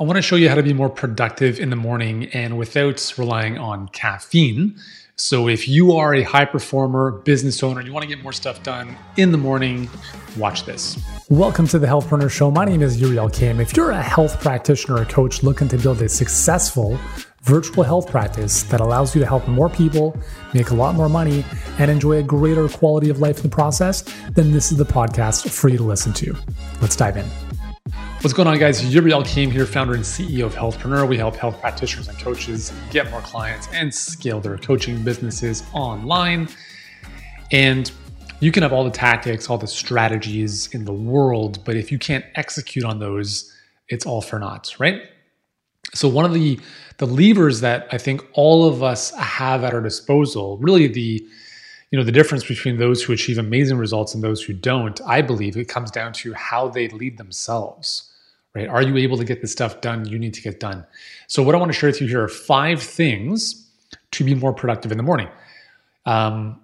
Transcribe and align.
I 0.00 0.02
want 0.02 0.16
to 0.16 0.22
show 0.22 0.36
you 0.36 0.48
how 0.48 0.54
to 0.54 0.62
be 0.62 0.72
more 0.72 0.88
productive 0.88 1.60
in 1.60 1.68
the 1.68 1.76
morning 1.76 2.30
and 2.32 2.56
without 2.56 3.12
relying 3.18 3.58
on 3.58 3.86
caffeine. 3.88 4.74
So, 5.16 5.46
if 5.46 5.68
you 5.68 5.92
are 5.92 6.14
a 6.14 6.22
high 6.22 6.46
performer, 6.46 7.10
business 7.10 7.62
owner, 7.62 7.82
you 7.82 7.92
want 7.92 8.04
to 8.04 8.08
get 8.08 8.22
more 8.22 8.32
stuff 8.32 8.62
done 8.62 8.96
in 9.18 9.30
the 9.30 9.36
morning, 9.36 9.90
watch 10.38 10.64
this. 10.64 10.98
Welcome 11.28 11.66
to 11.66 11.78
the 11.78 11.86
Healthpreneur 11.86 12.30
Show. 12.30 12.50
My 12.50 12.64
name 12.64 12.80
is 12.80 12.98
Yuri 12.98 13.16
Elkaim. 13.16 13.60
If 13.60 13.76
you're 13.76 13.90
a 13.90 14.00
health 14.00 14.40
practitioner 14.40 15.02
or 15.02 15.04
coach 15.04 15.42
looking 15.42 15.68
to 15.68 15.76
build 15.76 16.00
a 16.00 16.08
successful 16.08 16.98
virtual 17.42 17.84
health 17.84 18.10
practice 18.10 18.62
that 18.64 18.80
allows 18.80 19.14
you 19.14 19.20
to 19.20 19.26
help 19.26 19.46
more 19.48 19.68
people, 19.68 20.18
make 20.54 20.70
a 20.70 20.74
lot 20.74 20.94
more 20.94 21.10
money, 21.10 21.44
and 21.78 21.90
enjoy 21.90 22.14
a 22.14 22.22
greater 22.22 22.70
quality 22.70 23.10
of 23.10 23.18
life 23.18 23.36
in 23.36 23.42
the 23.42 23.50
process, 23.50 24.00
then 24.30 24.50
this 24.50 24.72
is 24.72 24.78
the 24.78 24.84
podcast 24.84 25.50
for 25.50 25.68
you 25.68 25.76
to 25.76 25.84
listen 25.84 26.14
to. 26.14 26.34
Let's 26.80 26.96
dive 26.96 27.18
in. 27.18 27.49
What's 28.22 28.34
going 28.34 28.48
on, 28.48 28.58
guys? 28.58 28.84
Yuri 28.84 29.12
Elkaim 29.12 29.50
here, 29.50 29.64
founder 29.64 29.94
and 29.94 30.02
CEO 30.02 30.44
of 30.44 30.54
Healthpreneur. 30.54 31.08
We 31.08 31.16
help 31.16 31.36
health 31.36 31.58
practitioners 31.58 32.06
and 32.06 32.18
coaches 32.18 32.70
get 32.90 33.10
more 33.10 33.22
clients 33.22 33.66
and 33.72 33.92
scale 33.94 34.40
their 34.40 34.58
coaching 34.58 35.02
businesses 35.02 35.62
online. 35.72 36.46
And 37.50 37.90
you 38.40 38.52
can 38.52 38.62
have 38.62 38.74
all 38.74 38.84
the 38.84 38.90
tactics, 38.90 39.48
all 39.48 39.56
the 39.56 39.66
strategies 39.66 40.66
in 40.74 40.84
the 40.84 40.92
world, 40.92 41.64
but 41.64 41.76
if 41.76 41.90
you 41.90 41.98
can't 41.98 42.22
execute 42.34 42.84
on 42.84 42.98
those, 42.98 43.50
it's 43.88 44.04
all 44.04 44.20
for 44.20 44.38
naught, 44.38 44.76
right? 44.78 45.00
So 45.94 46.06
one 46.06 46.26
of 46.26 46.34
the 46.34 46.60
the 46.98 47.06
levers 47.06 47.62
that 47.62 47.88
I 47.90 47.96
think 47.96 48.22
all 48.34 48.68
of 48.68 48.82
us 48.82 49.14
have 49.14 49.64
at 49.64 49.72
our 49.72 49.80
disposal, 49.80 50.58
really 50.58 50.88
the 50.88 51.26
you 51.90 51.98
know 51.98 52.04
the 52.04 52.12
difference 52.12 52.44
between 52.44 52.76
those 52.76 53.02
who 53.02 53.14
achieve 53.14 53.38
amazing 53.38 53.78
results 53.78 54.12
and 54.14 54.22
those 54.22 54.42
who 54.42 54.52
don't, 54.52 55.00
I 55.06 55.22
believe 55.22 55.56
it 55.56 55.68
comes 55.68 55.90
down 55.90 56.12
to 56.12 56.34
how 56.34 56.68
they 56.68 56.88
lead 56.88 57.16
themselves 57.16 58.08
right? 58.54 58.68
Are 58.68 58.82
you 58.82 58.96
able 58.96 59.16
to 59.18 59.24
get 59.24 59.40
the 59.40 59.48
stuff 59.48 59.80
done 59.80 60.06
you 60.06 60.18
need 60.18 60.34
to 60.34 60.42
get 60.42 60.60
done? 60.60 60.84
So, 61.26 61.42
what 61.42 61.54
I 61.54 61.58
want 61.58 61.72
to 61.72 61.78
share 61.78 61.88
with 61.88 62.00
you 62.00 62.08
here 62.08 62.22
are 62.22 62.28
five 62.28 62.82
things 62.82 63.70
to 64.12 64.24
be 64.24 64.34
more 64.34 64.52
productive 64.52 64.90
in 64.90 64.98
the 64.98 65.04
morning. 65.04 65.28
Um, 66.06 66.60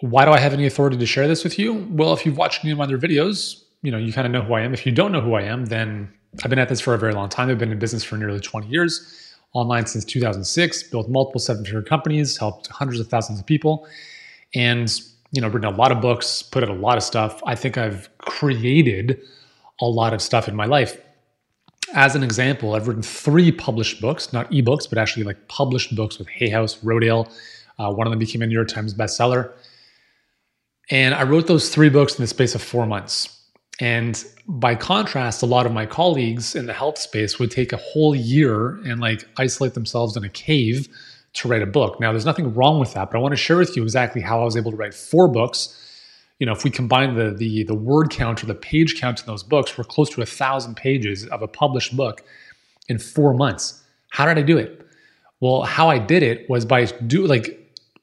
why 0.00 0.24
do 0.24 0.30
I 0.30 0.38
have 0.38 0.52
any 0.52 0.66
authority 0.66 0.96
to 0.96 1.06
share 1.06 1.26
this 1.26 1.42
with 1.42 1.58
you? 1.58 1.86
Well, 1.90 2.12
if 2.12 2.24
you've 2.24 2.36
watched 2.36 2.64
any 2.64 2.72
of 2.72 2.78
my 2.78 2.84
other 2.84 2.98
videos, 2.98 3.64
you 3.82 3.90
know, 3.90 3.98
you 3.98 4.12
kind 4.12 4.26
of 4.26 4.32
know 4.32 4.42
who 4.42 4.54
I 4.54 4.60
am. 4.60 4.72
If 4.72 4.86
you 4.86 4.92
don't 4.92 5.10
know 5.10 5.20
who 5.20 5.34
I 5.34 5.42
am, 5.42 5.66
then 5.66 6.12
I've 6.42 6.50
been 6.50 6.58
at 6.58 6.68
this 6.68 6.80
for 6.80 6.94
a 6.94 6.98
very 6.98 7.12
long 7.12 7.28
time. 7.28 7.48
I've 7.48 7.58
been 7.58 7.72
in 7.72 7.78
business 7.78 8.04
for 8.04 8.16
nearly 8.16 8.38
20 8.38 8.68
years, 8.68 9.34
online 9.54 9.86
since 9.86 10.04
2006, 10.04 10.84
built 10.84 11.08
multiple 11.08 11.40
seven-figure 11.40 11.82
companies, 11.82 12.36
helped 12.36 12.68
hundreds 12.68 13.00
of 13.00 13.08
thousands 13.08 13.40
of 13.40 13.46
people, 13.46 13.88
and 14.54 15.00
you 15.30 15.42
know, 15.42 15.48
written 15.48 15.72
a 15.72 15.76
lot 15.76 15.92
of 15.92 16.00
books, 16.00 16.42
put 16.42 16.62
out 16.62 16.70
a 16.70 16.74
lot 16.74 16.96
of 16.96 17.02
stuff. 17.02 17.42
I 17.44 17.54
think 17.54 17.76
I've 17.76 18.08
created 18.18 19.20
a 19.80 19.86
lot 19.86 20.14
of 20.14 20.22
stuff 20.22 20.48
in 20.48 20.56
my 20.56 20.64
life 20.64 20.98
as 21.94 22.14
an 22.14 22.22
example, 22.22 22.74
I've 22.74 22.88
written 22.88 23.02
three 23.02 23.52
published 23.52 24.00
books, 24.00 24.32
not 24.32 24.50
ebooks, 24.50 24.88
but 24.88 24.98
actually 24.98 25.24
like 25.24 25.48
published 25.48 25.94
books 25.96 26.18
with 26.18 26.28
Hay 26.28 26.48
House, 26.48 26.76
Rodale. 26.76 27.30
Uh, 27.78 27.92
one 27.92 28.06
of 28.06 28.10
them 28.10 28.18
became 28.18 28.42
a 28.42 28.46
New 28.46 28.54
York 28.54 28.68
Times 28.68 28.94
bestseller. 28.94 29.52
And 30.90 31.14
I 31.14 31.22
wrote 31.24 31.46
those 31.46 31.68
three 31.68 31.88
books 31.88 32.18
in 32.18 32.22
the 32.22 32.26
space 32.26 32.54
of 32.54 32.62
four 32.62 32.86
months. 32.86 33.34
And 33.80 34.22
by 34.46 34.74
contrast, 34.74 35.42
a 35.42 35.46
lot 35.46 35.66
of 35.66 35.72
my 35.72 35.86
colleagues 35.86 36.56
in 36.56 36.66
the 36.66 36.72
health 36.72 36.98
space 36.98 37.38
would 37.38 37.50
take 37.50 37.72
a 37.72 37.76
whole 37.76 38.14
year 38.14 38.78
and 38.84 39.00
like 39.00 39.24
isolate 39.36 39.74
themselves 39.74 40.16
in 40.16 40.24
a 40.24 40.28
cave 40.28 40.88
to 41.34 41.48
write 41.48 41.62
a 41.62 41.66
book. 41.66 42.00
Now, 42.00 42.10
there's 42.10 42.24
nothing 42.24 42.54
wrong 42.54 42.80
with 42.80 42.94
that, 42.94 43.10
but 43.10 43.18
I 43.18 43.20
want 43.20 43.32
to 43.32 43.36
share 43.36 43.56
with 43.56 43.76
you 43.76 43.82
exactly 43.82 44.20
how 44.20 44.40
I 44.40 44.44
was 44.44 44.56
able 44.56 44.72
to 44.72 44.76
write 44.76 44.94
four 44.94 45.28
books 45.28 45.74
you 46.38 46.46
know, 46.46 46.52
if 46.52 46.64
we 46.64 46.70
combine 46.70 47.14
the 47.14 47.30
the 47.30 47.64
the 47.64 47.74
word 47.74 48.10
count 48.10 48.42
or 48.42 48.46
the 48.46 48.54
page 48.54 49.00
count 49.00 49.20
in 49.20 49.26
those 49.26 49.42
books, 49.42 49.76
we're 49.76 49.84
close 49.84 50.08
to 50.10 50.22
a 50.22 50.26
thousand 50.26 50.76
pages 50.76 51.26
of 51.26 51.42
a 51.42 51.48
published 51.48 51.96
book 51.96 52.22
in 52.88 52.98
four 52.98 53.34
months. 53.34 53.82
How 54.10 54.24
did 54.26 54.38
I 54.38 54.42
do 54.42 54.56
it? 54.56 54.86
Well, 55.40 55.62
how 55.62 55.88
I 55.88 55.98
did 55.98 56.22
it 56.22 56.48
was 56.48 56.64
by 56.64 56.84
do 56.84 57.26
like 57.26 57.58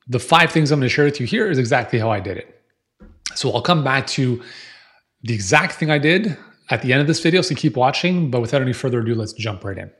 the 0.08 0.20
five 0.20 0.52
things 0.52 0.72
I'm 0.72 0.80
going 0.80 0.90
to 0.90 0.94
share 0.94 1.06
with 1.06 1.20
you 1.20 1.26
here 1.26 1.50
is 1.50 1.58
exactly 1.58 1.98
how 2.00 2.12
I 2.12 2.20
did 2.20 2.38
it. 2.38 2.62
So 3.36 3.52
I'll 3.52 3.62
come 3.62 3.84
back 3.84 4.08
to 4.08 4.42
the 5.24 5.34
exact 5.34 5.74
thing 5.74 5.90
I 5.90 5.98
did 5.98 6.38
at 6.70 6.82
the 6.82 6.94
end 6.94 7.02
of 7.02 7.08
this 7.08 7.20
video. 7.20 7.42
So 7.42 7.56
keep 7.56 7.76
watching, 7.76 8.30
but 8.30 8.42
without 8.42 8.62
any 8.62 8.74
further 8.74 9.00
ado, 9.00 9.16
let's 9.16 9.34
jump 9.34 9.64
right 9.64 9.78
in. 9.78 9.92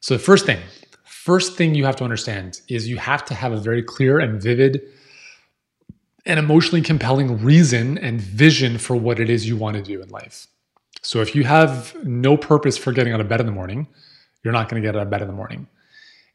So 0.00 0.14
the 0.14 0.22
first 0.22 0.46
thing, 0.46 0.60
first 1.04 1.56
thing 1.56 1.74
you 1.74 1.84
have 1.84 1.96
to 1.96 2.04
understand 2.04 2.60
is 2.68 2.88
you 2.88 2.96
have 2.96 3.24
to 3.26 3.34
have 3.34 3.52
a 3.52 3.58
very 3.58 3.82
clear 3.82 4.20
and 4.20 4.40
vivid 4.40 4.80
an 6.26 6.38
emotionally 6.38 6.82
compelling 6.82 7.42
reason 7.42 7.98
and 7.98 8.20
vision 8.20 8.78
for 8.78 8.96
what 8.96 9.18
it 9.20 9.30
is 9.30 9.48
you 9.48 9.56
want 9.56 9.76
to 9.76 9.82
do 9.82 10.02
in 10.02 10.08
life. 10.10 10.46
So 11.02 11.20
if 11.20 11.34
you 11.34 11.44
have 11.44 11.94
no 12.04 12.36
purpose 12.36 12.76
for 12.76 12.92
getting 12.92 13.12
out 13.12 13.20
of 13.20 13.28
bed 13.28 13.40
in 13.40 13.46
the 13.46 13.52
morning, 13.52 13.86
you're 14.44 14.52
not 14.52 14.68
going 14.68 14.82
to 14.82 14.86
get 14.86 14.96
out 14.96 15.02
of 15.02 15.10
bed 15.10 15.22
in 15.22 15.28
the 15.28 15.34
morning. 15.34 15.66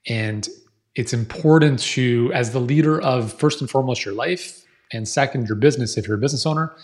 And 0.08 0.48
it's 0.96 1.14
important 1.14 1.80
to, 1.80 2.32
as 2.34 2.52
the 2.52 2.60
leader 2.60 3.02
of 3.02 3.34
first 3.34 3.62
and 3.62 3.70
foremost 3.70 4.06
your 4.06 4.14
life, 4.14 4.66
and 4.92 5.08
second 5.08 5.48
your 5.48 5.56
business, 5.56 5.98
if 5.98 6.08
you're 6.08 6.18
a 6.18 6.20
business 6.20 6.46
owner, 6.46 6.76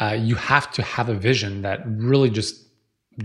uh, 0.00 0.16
you 0.18 0.34
have 0.34 0.70
to 0.72 0.82
have 0.82 1.08
a 1.08 1.14
vision 1.14 1.62
that 1.62 1.82
really 1.86 2.30
just 2.30 2.66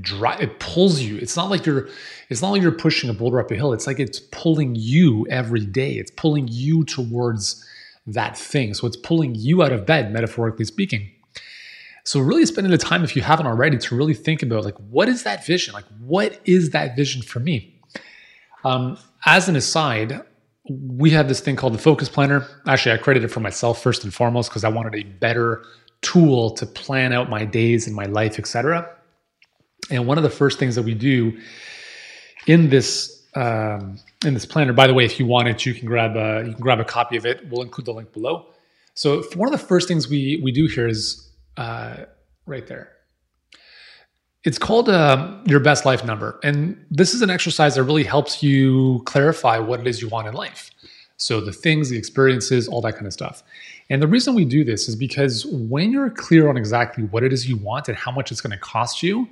drive 0.01 0.41
it 0.41 0.59
pulls 0.59 0.99
you. 0.99 1.17
It's 1.17 1.37
not 1.37 1.49
like 1.49 1.65
you're 1.65 1.87
it's 2.29 2.41
not 2.41 2.51
like 2.51 2.61
you're 2.61 2.71
pushing 2.71 3.09
a 3.09 3.13
boulder 3.13 3.39
up 3.39 3.51
a 3.51 3.55
hill. 3.55 3.71
It's 3.71 3.87
like 3.87 3.99
it's 3.99 4.19
pulling 4.19 4.75
you 4.75 5.25
every 5.29 5.65
day. 5.65 5.93
It's 5.93 6.11
pulling 6.11 6.47
you 6.49 6.83
towards 6.83 7.63
that 8.07 8.37
thing. 8.37 8.73
So 8.73 8.87
it's 8.87 8.97
pulling 8.97 9.35
you 9.35 9.63
out 9.63 9.71
of 9.71 9.85
bed, 9.85 10.11
metaphorically 10.11 10.65
speaking. 10.65 11.09
So 12.03 12.19
really 12.19 12.45
spending 12.45 12.71
the 12.71 12.77
time, 12.77 13.03
if 13.03 13.15
you 13.15 13.23
haven't 13.23 13.47
already, 13.47 13.77
to 13.77 13.95
really 13.95 14.13
think 14.13 14.43
about 14.43 14.63
like, 14.63 14.77
what 14.89 15.09
is 15.09 15.23
that 15.23 15.45
vision? 15.45 15.73
Like, 15.73 15.85
what 15.99 16.39
is 16.45 16.69
that 16.69 16.95
vision 16.95 17.23
for 17.23 17.39
me? 17.39 17.81
Um, 18.63 18.97
as 19.25 19.49
an 19.49 19.55
aside, 19.55 20.21
we 20.69 21.09
have 21.11 21.27
this 21.27 21.39
thing 21.39 21.55
called 21.55 21.73
the 21.73 21.79
Focus 21.79 22.09
Planner. 22.09 22.47
Actually, 22.67 22.93
I 22.93 22.97
created 22.97 23.23
it 23.23 23.29
for 23.29 23.39
myself 23.39 23.81
first 23.81 24.03
and 24.03 24.13
foremost 24.13 24.49
because 24.49 24.63
I 24.63 24.69
wanted 24.69 24.95
a 24.95 25.03
better 25.03 25.63
tool 26.01 26.51
to 26.51 26.65
plan 26.65 27.11
out 27.11 27.29
my 27.29 27.43
days 27.43 27.87
and 27.87 27.95
my 27.95 28.05
life, 28.05 28.37
etc. 28.37 28.87
And 29.89 30.07
one 30.07 30.17
of 30.17 30.23
the 30.23 30.29
first 30.29 30.59
things 30.59 30.75
that 30.75 30.83
we 30.83 30.93
do 30.93 31.39
in 32.47 32.69
this 32.69 33.14
um, 33.35 33.99
in 34.25 34.33
this 34.33 34.45
planner. 34.45 34.73
By 34.73 34.87
the 34.87 34.93
way, 34.93 35.05
if 35.05 35.19
you 35.19 35.25
want 35.25 35.47
it, 35.47 35.65
you 35.65 35.73
can 35.73 35.85
grab 35.85 36.15
a 36.15 36.43
you 36.45 36.53
can 36.53 36.61
grab 36.61 36.79
a 36.79 36.85
copy 36.85 37.17
of 37.17 37.25
it. 37.25 37.47
We'll 37.49 37.61
include 37.61 37.85
the 37.85 37.93
link 37.93 38.11
below. 38.13 38.47
So 38.93 39.23
one 39.35 39.53
of 39.53 39.59
the 39.59 39.65
first 39.65 39.87
things 39.87 40.07
we 40.09 40.39
we 40.43 40.51
do 40.51 40.67
here 40.67 40.87
is 40.87 41.29
uh, 41.57 42.05
right 42.45 42.65
there. 42.67 42.91
It's 44.43 44.59
called 44.59 44.89
uh, 44.89 45.39
your 45.45 45.59
best 45.59 45.85
life 45.85 46.05
number, 46.05 46.39
and 46.43 46.83
this 46.91 47.13
is 47.13 47.21
an 47.21 47.29
exercise 47.29 47.75
that 47.75 47.83
really 47.83 48.03
helps 48.03 48.43
you 48.43 49.01
clarify 49.05 49.57
what 49.57 49.79
it 49.79 49.87
is 49.87 50.01
you 50.01 50.07
want 50.09 50.27
in 50.27 50.33
life. 50.33 50.69
So 51.17 51.41
the 51.41 51.51
things, 51.53 51.89
the 51.89 51.97
experiences, 51.97 52.67
all 52.67 52.81
that 52.81 52.93
kind 52.93 53.07
of 53.07 53.13
stuff. 53.13 53.41
And 53.89 54.01
the 54.01 54.07
reason 54.07 54.35
we 54.35 54.45
do 54.45 54.63
this 54.63 54.89
is 54.89 54.95
because 54.95 55.45
when 55.45 55.91
you're 55.91 56.09
clear 56.09 56.49
on 56.49 56.57
exactly 56.57 57.05
what 57.05 57.23
it 57.23 57.31
is 57.31 57.47
you 57.47 57.57
want 57.57 57.87
and 57.87 57.97
how 57.97 58.11
much 58.11 58.31
it's 58.31 58.41
going 58.41 58.51
to 58.51 58.57
cost 58.57 59.01
you, 59.01 59.27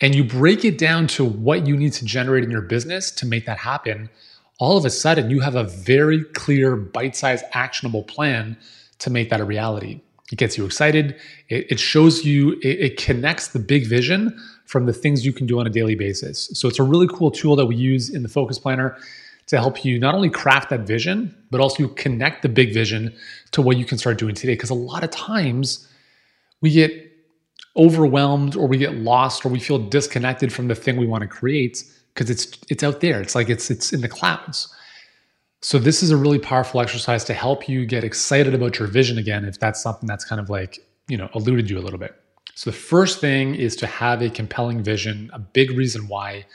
and 0.00 0.14
you 0.14 0.24
break 0.24 0.64
it 0.64 0.78
down 0.78 1.06
to 1.06 1.24
what 1.24 1.66
you 1.66 1.76
need 1.76 1.92
to 1.94 2.04
generate 2.04 2.44
in 2.44 2.50
your 2.50 2.62
business 2.62 3.10
to 3.12 3.26
make 3.26 3.46
that 3.46 3.58
happen, 3.58 4.10
all 4.58 4.76
of 4.76 4.84
a 4.84 4.90
sudden 4.90 5.30
you 5.30 5.40
have 5.40 5.54
a 5.54 5.64
very 5.64 6.24
clear, 6.24 6.76
bite 6.76 7.16
sized, 7.16 7.44
actionable 7.52 8.02
plan 8.02 8.56
to 8.98 9.10
make 9.10 9.30
that 9.30 9.40
a 9.40 9.44
reality. 9.44 10.00
It 10.32 10.36
gets 10.36 10.58
you 10.58 10.64
excited. 10.64 11.16
It, 11.48 11.72
it 11.72 11.80
shows 11.80 12.24
you, 12.24 12.52
it, 12.62 12.80
it 12.80 12.96
connects 12.96 13.48
the 13.48 13.58
big 13.58 13.86
vision 13.86 14.38
from 14.64 14.86
the 14.86 14.92
things 14.92 15.24
you 15.24 15.32
can 15.32 15.46
do 15.46 15.60
on 15.60 15.66
a 15.66 15.70
daily 15.70 15.94
basis. 15.94 16.50
So 16.54 16.68
it's 16.68 16.78
a 16.78 16.82
really 16.82 17.06
cool 17.06 17.30
tool 17.30 17.54
that 17.56 17.66
we 17.66 17.76
use 17.76 18.10
in 18.10 18.22
the 18.22 18.28
Focus 18.28 18.58
Planner 18.58 18.98
to 19.46 19.58
help 19.58 19.84
you 19.84 19.98
not 19.98 20.14
only 20.14 20.28
craft 20.28 20.70
that 20.70 20.80
vision, 20.80 21.32
but 21.50 21.60
also 21.60 21.86
connect 21.88 22.42
the 22.42 22.48
big 22.48 22.74
vision 22.74 23.14
to 23.52 23.62
what 23.62 23.76
you 23.76 23.84
can 23.84 23.96
start 23.96 24.18
doing 24.18 24.34
today. 24.34 24.54
Because 24.54 24.70
a 24.70 24.74
lot 24.74 25.04
of 25.04 25.10
times 25.10 25.88
we 26.60 26.72
get 26.72 27.05
overwhelmed 27.76 28.56
or 28.56 28.66
we 28.66 28.78
get 28.78 28.94
lost 28.96 29.44
or 29.44 29.48
we 29.48 29.60
feel 29.60 29.78
disconnected 29.78 30.52
from 30.52 30.68
the 30.68 30.74
thing 30.74 30.96
we 30.96 31.06
want 31.06 31.22
to 31.22 31.28
create 31.28 31.84
because 32.14 32.30
it's 32.30 32.58
it's 32.70 32.82
out 32.82 33.00
there. 33.00 33.20
It's 33.20 33.34
like 33.34 33.48
it's 33.50 33.70
it's 33.70 33.92
in 33.92 34.00
the 34.00 34.08
clouds. 34.08 34.72
So 35.62 35.78
this 35.78 36.02
is 36.02 36.10
a 36.10 36.16
really 36.16 36.38
powerful 36.38 36.80
exercise 36.80 37.24
to 37.24 37.34
help 37.34 37.68
you 37.68 37.86
get 37.86 38.04
excited 38.04 38.54
about 38.54 38.78
your 38.78 38.88
vision 38.88 39.18
again 39.18 39.44
if 39.44 39.58
that's 39.58 39.82
something 39.82 40.06
that's 40.06 40.24
kind 40.24 40.40
of 40.40 40.48
like, 40.50 40.78
you 41.08 41.16
know, 41.16 41.28
eluded 41.34 41.68
you 41.70 41.78
a 41.78 41.80
little 41.80 41.98
bit. 41.98 42.14
So 42.54 42.70
the 42.70 42.76
first 42.76 43.20
thing 43.20 43.54
is 43.54 43.74
to 43.76 43.86
have 43.86 44.22
a 44.22 44.30
compelling 44.30 44.82
vision, 44.82 45.30
a 45.32 45.38
big 45.38 45.70
reason 45.72 46.08
why 46.08 46.46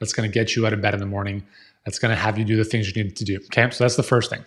that's 0.00 0.12
going 0.12 0.28
to 0.28 0.32
get 0.32 0.56
you 0.56 0.66
out 0.66 0.72
of 0.72 0.80
bed 0.80 0.94
in 0.94 1.00
the 1.00 1.06
morning. 1.06 1.42
That's 1.84 1.98
going 1.98 2.10
to 2.10 2.20
have 2.20 2.38
you 2.38 2.44
do 2.44 2.56
the 2.56 2.64
things 2.64 2.94
you 2.94 3.02
need 3.02 3.16
to 3.16 3.24
do. 3.24 3.36
Okay? 3.36 3.70
So 3.70 3.84
that's 3.84 3.96
the 3.96 4.02
first 4.02 4.30
thing. 4.30 4.44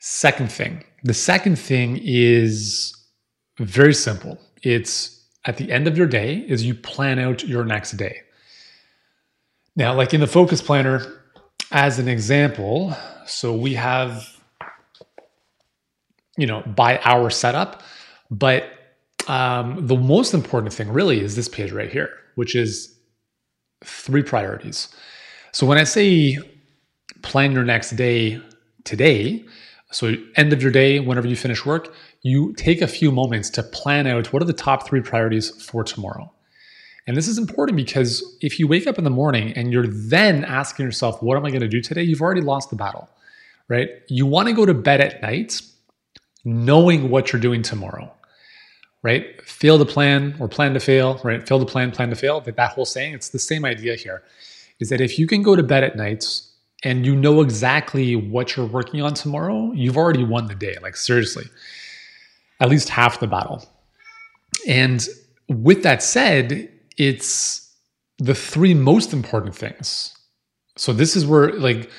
Second 0.00 0.52
thing. 0.52 0.84
The 1.04 1.14
second 1.14 1.58
thing 1.58 1.98
is 2.02 2.94
very 3.58 3.94
simple 3.94 4.38
it's 4.62 5.24
at 5.44 5.56
the 5.56 5.70
end 5.72 5.88
of 5.88 5.98
your 5.98 6.06
day 6.06 6.36
is 6.36 6.64
you 6.64 6.74
plan 6.74 7.18
out 7.18 7.44
your 7.44 7.64
next 7.64 7.92
day. 7.92 8.20
Now, 9.74 9.94
like 9.94 10.14
in 10.14 10.20
the 10.20 10.26
focus 10.26 10.62
planner, 10.62 11.02
as 11.70 11.98
an 11.98 12.06
example, 12.06 12.94
so 13.26 13.54
we 13.54 13.74
have, 13.74 14.28
you 16.36 16.46
know, 16.46 16.62
by 16.62 16.98
our 16.98 17.30
setup, 17.30 17.82
but 18.30 18.64
um, 19.28 19.86
the 19.86 19.96
most 19.96 20.34
important 20.34 20.72
thing 20.72 20.90
really 20.90 21.20
is 21.20 21.34
this 21.34 21.48
page 21.48 21.72
right 21.72 21.90
here, 21.90 22.10
which 22.34 22.54
is 22.54 22.94
three 23.84 24.22
priorities. 24.22 24.88
So 25.52 25.66
when 25.66 25.78
I 25.78 25.84
say 25.84 26.38
plan 27.22 27.52
your 27.52 27.64
next 27.64 27.92
day 27.92 28.40
today, 28.84 29.44
so 29.92 30.14
end 30.36 30.52
of 30.52 30.62
your 30.62 30.72
day, 30.72 31.00
whenever 31.00 31.28
you 31.28 31.36
finish 31.36 31.64
work, 31.64 31.94
you 32.22 32.52
take 32.54 32.80
a 32.80 32.86
few 32.86 33.12
moments 33.12 33.50
to 33.50 33.62
plan 33.62 34.06
out 34.06 34.32
what 34.32 34.42
are 34.42 34.46
the 34.46 34.52
top 34.52 34.86
three 34.86 35.00
priorities 35.00 35.50
for 35.62 35.84
tomorrow. 35.84 36.32
And 37.06 37.16
this 37.16 37.28
is 37.28 37.36
important 37.36 37.76
because 37.76 38.36
if 38.40 38.58
you 38.58 38.68
wake 38.68 38.86
up 38.86 38.96
in 38.96 39.04
the 39.04 39.10
morning 39.10 39.52
and 39.54 39.72
you're 39.72 39.86
then 39.86 40.44
asking 40.44 40.86
yourself, 40.86 41.22
what 41.22 41.36
am 41.36 41.44
I 41.44 41.50
going 41.50 41.62
to 41.62 41.68
do 41.68 41.80
today? 41.80 42.02
You've 42.02 42.22
already 42.22 42.40
lost 42.40 42.70
the 42.70 42.76
battle, 42.76 43.08
right? 43.68 43.88
You 44.08 44.24
want 44.24 44.48
to 44.48 44.54
go 44.54 44.64
to 44.64 44.74
bed 44.74 45.00
at 45.00 45.20
night 45.20 45.60
knowing 46.44 47.10
what 47.10 47.32
you're 47.32 47.42
doing 47.42 47.62
tomorrow, 47.62 48.12
right? 49.02 49.42
Fail 49.42 49.78
to 49.78 49.84
plan 49.84 50.36
or 50.38 50.48
plan 50.48 50.74
to 50.74 50.80
fail, 50.80 51.20
right? 51.24 51.46
Fail 51.46 51.58
to 51.58 51.66
plan, 51.66 51.90
plan 51.90 52.10
to 52.10 52.16
fail. 52.16 52.40
That, 52.40 52.56
that 52.56 52.72
whole 52.72 52.84
saying, 52.84 53.14
it's 53.14 53.30
the 53.30 53.38
same 53.38 53.64
idea 53.64 53.96
here 53.96 54.22
is 54.78 54.88
that 54.88 55.00
if 55.00 55.18
you 55.18 55.26
can 55.26 55.42
go 55.42 55.56
to 55.56 55.62
bed 55.62 55.84
at 55.84 55.96
nights 55.96 56.51
and 56.82 57.06
you 57.06 57.14
know 57.14 57.40
exactly 57.40 58.16
what 58.16 58.56
you're 58.56 58.66
working 58.66 59.00
on 59.02 59.14
tomorrow, 59.14 59.72
you've 59.72 59.96
already 59.96 60.24
won 60.24 60.46
the 60.46 60.54
day. 60.54 60.76
Like, 60.82 60.96
seriously, 60.96 61.44
at 62.60 62.68
least 62.68 62.88
half 62.88 63.20
the 63.20 63.26
battle. 63.26 63.64
And 64.66 65.06
with 65.48 65.82
that 65.82 66.02
said, 66.02 66.70
it's 66.96 67.70
the 68.18 68.34
three 68.34 68.74
most 68.74 69.12
important 69.12 69.54
things. 69.54 70.16
So, 70.76 70.92
this 70.92 71.16
is 71.16 71.26
where, 71.26 71.52
like, 71.52 71.90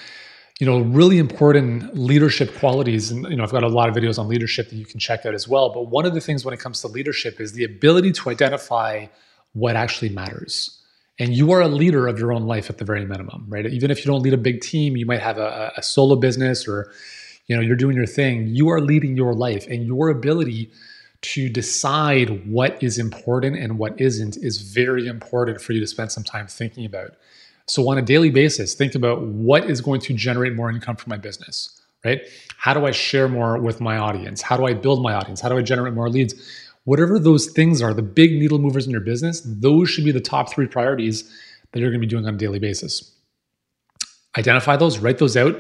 you 0.60 0.68
know, 0.68 0.80
really 0.80 1.18
important 1.18 1.98
leadership 1.98 2.56
qualities. 2.58 3.12
And, 3.12 3.28
you 3.30 3.36
know, 3.36 3.44
I've 3.44 3.52
got 3.52 3.64
a 3.64 3.68
lot 3.68 3.90
of 3.90 3.96
videos 3.96 4.20
on 4.20 4.28
leadership 4.28 4.70
that 4.70 4.76
you 4.76 4.86
can 4.86 5.00
check 5.00 5.26
out 5.26 5.34
as 5.34 5.48
well. 5.48 5.74
But 5.74 5.88
one 5.88 6.06
of 6.06 6.14
the 6.14 6.22
things 6.22 6.46
when 6.46 6.54
it 6.54 6.60
comes 6.60 6.82
to 6.82 6.88
leadership 6.88 7.40
is 7.40 7.54
the 7.54 7.64
ability 7.64 8.12
to 8.14 8.30
identify 8.30 9.08
what 9.54 9.76
actually 9.76 10.10
matters. 10.10 10.83
And 11.20 11.36
you 11.36 11.52
are 11.52 11.62
a 11.62 11.68
leader 11.68 12.08
of 12.08 12.18
your 12.18 12.34
own 12.34 12.44
life 12.44 12.70
at 12.70 12.80
the 12.80 12.86
very 12.86 13.06
minimum, 13.06 13.46
right? 13.48 13.66
Even 13.66 13.92
if 13.92 14.00
you 14.00 14.12
don't 14.12 14.22
lead 14.22 14.34
a 14.34 14.38
big 14.38 14.62
team, 14.62 14.98
you 14.98 15.06
might 15.06 15.22
have 15.22 15.38
a, 15.38 15.72
a 15.78 15.84
solo 15.84 16.16
business 16.16 16.68
or, 16.68 16.92
you 17.48 17.56
know, 17.56 17.62
you're 17.62 17.76
doing 17.76 17.96
your 17.96 18.08
thing. 18.08 18.48
You 18.48 18.70
are 18.70 18.82
leading 18.82 19.16
your 19.16 19.34
life 19.34 19.68
and 19.68 19.86
your 19.86 20.10
ability 20.10 20.72
to 21.22 21.50
decide 21.50 22.48
what 22.50 22.82
is 22.84 22.98
important 22.98 23.58
and 23.58 23.78
what 23.78 24.00
isn't 24.00 24.38
is 24.38 24.62
very 24.62 25.08
important 25.08 25.62
for 25.62 25.74
you 25.74 25.80
to 25.80 25.88
spend 25.88 26.12
some 26.12 26.24
time 26.24 26.48
thinking 26.48 26.86
about. 26.86 27.12
So, 27.68 27.90
on 27.90 27.98
a 27.98 28.02
daily 28.02 28.30
basis, 28.30 28.74
think 28.74 28.94
about 28.94 29.22
what 29.22 29.70
is 29.70 29.80
going 29.80 30.02
to 30.02 30.14
generate 30.14 30.54
more 30.54 30.70
income 30.70 30.98
for 30.98 31.10
my 31.10 31.16
business, 31.16 31.82
right? 32.04 32.22
How 32.58 32.74
do 32.74 32.86
I 32.86 32.92
share 32.92 33.30
more 33.30 33.58
with 33.58 33.80
my 33.80 33.98
audience? 33.98 34.42
How 34.42 34.58
do 34.58 34.66
I 34.66 34.74
build 34.74 35.02
my 35.02 35.14
audience? 35.14 35.40
How 35.40 35.48
do 35.48 35.58
I 35.58 35.62
generate 35.62 35.94
more 35.94 36.10
leads? 36.10 36.34
Whatever 36.86 37.18
those 37.18 37.48
things 37.48 37.82
are, 37.82 37.94
the 37.94 38.02
big 38.02 38.34
needle 38.34 38.60
movers 38.60 38.86
in 38.86 38.92
your 38.92 39.02
business, 39.02 39.42
those 39.46 39.90
should 39.90 40.04
be 40.04 40.12
the 40.12 40.20
top 40.20 40.52
three 40.52 40.68
priorities 40.68 41.24
that 41.72 41.80
you're 41.80 41.90
going 41.90 42.02
to 42.02 42.06
be 42.06 42.10
doing 42.10 42.26
on 42.26 42.36
a 42.36 42.38
daily 42.38 42.60
basis. 42.60 43.12
Identify 44.38 44.78
those, 44.78 45.00
write 45.00 45.18
those 45.18 45.38
out 45.38 45.56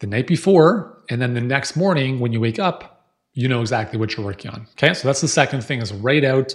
the 0.00 0.06
night 0.06 0.26
before, 0.26 1.02
and 1.08 1.22
then 1.22 1.34
the 1.34 1.40
next 1.40 1.76
morning 1.76 2.20
when 2.20 2.32
you 2.32 2.40
wake 2.40 2.58
up, 2.58 3.10
you 3.34 3.48
know 3.48 3.60
exactly 3.60 3.98
what 3.98 4.16
you're 4.16 4.26
working 4.26 4.50
on. 4.50 4.66
Okay, 4.72 4.94
so 4.94 5.06
that's 5.06 5.20
the 5.20 5.28
second 5.28 5.62
thing 5.62 5.80
is 5.80 5.92
write 5.92 6.24
out 6.24 6.54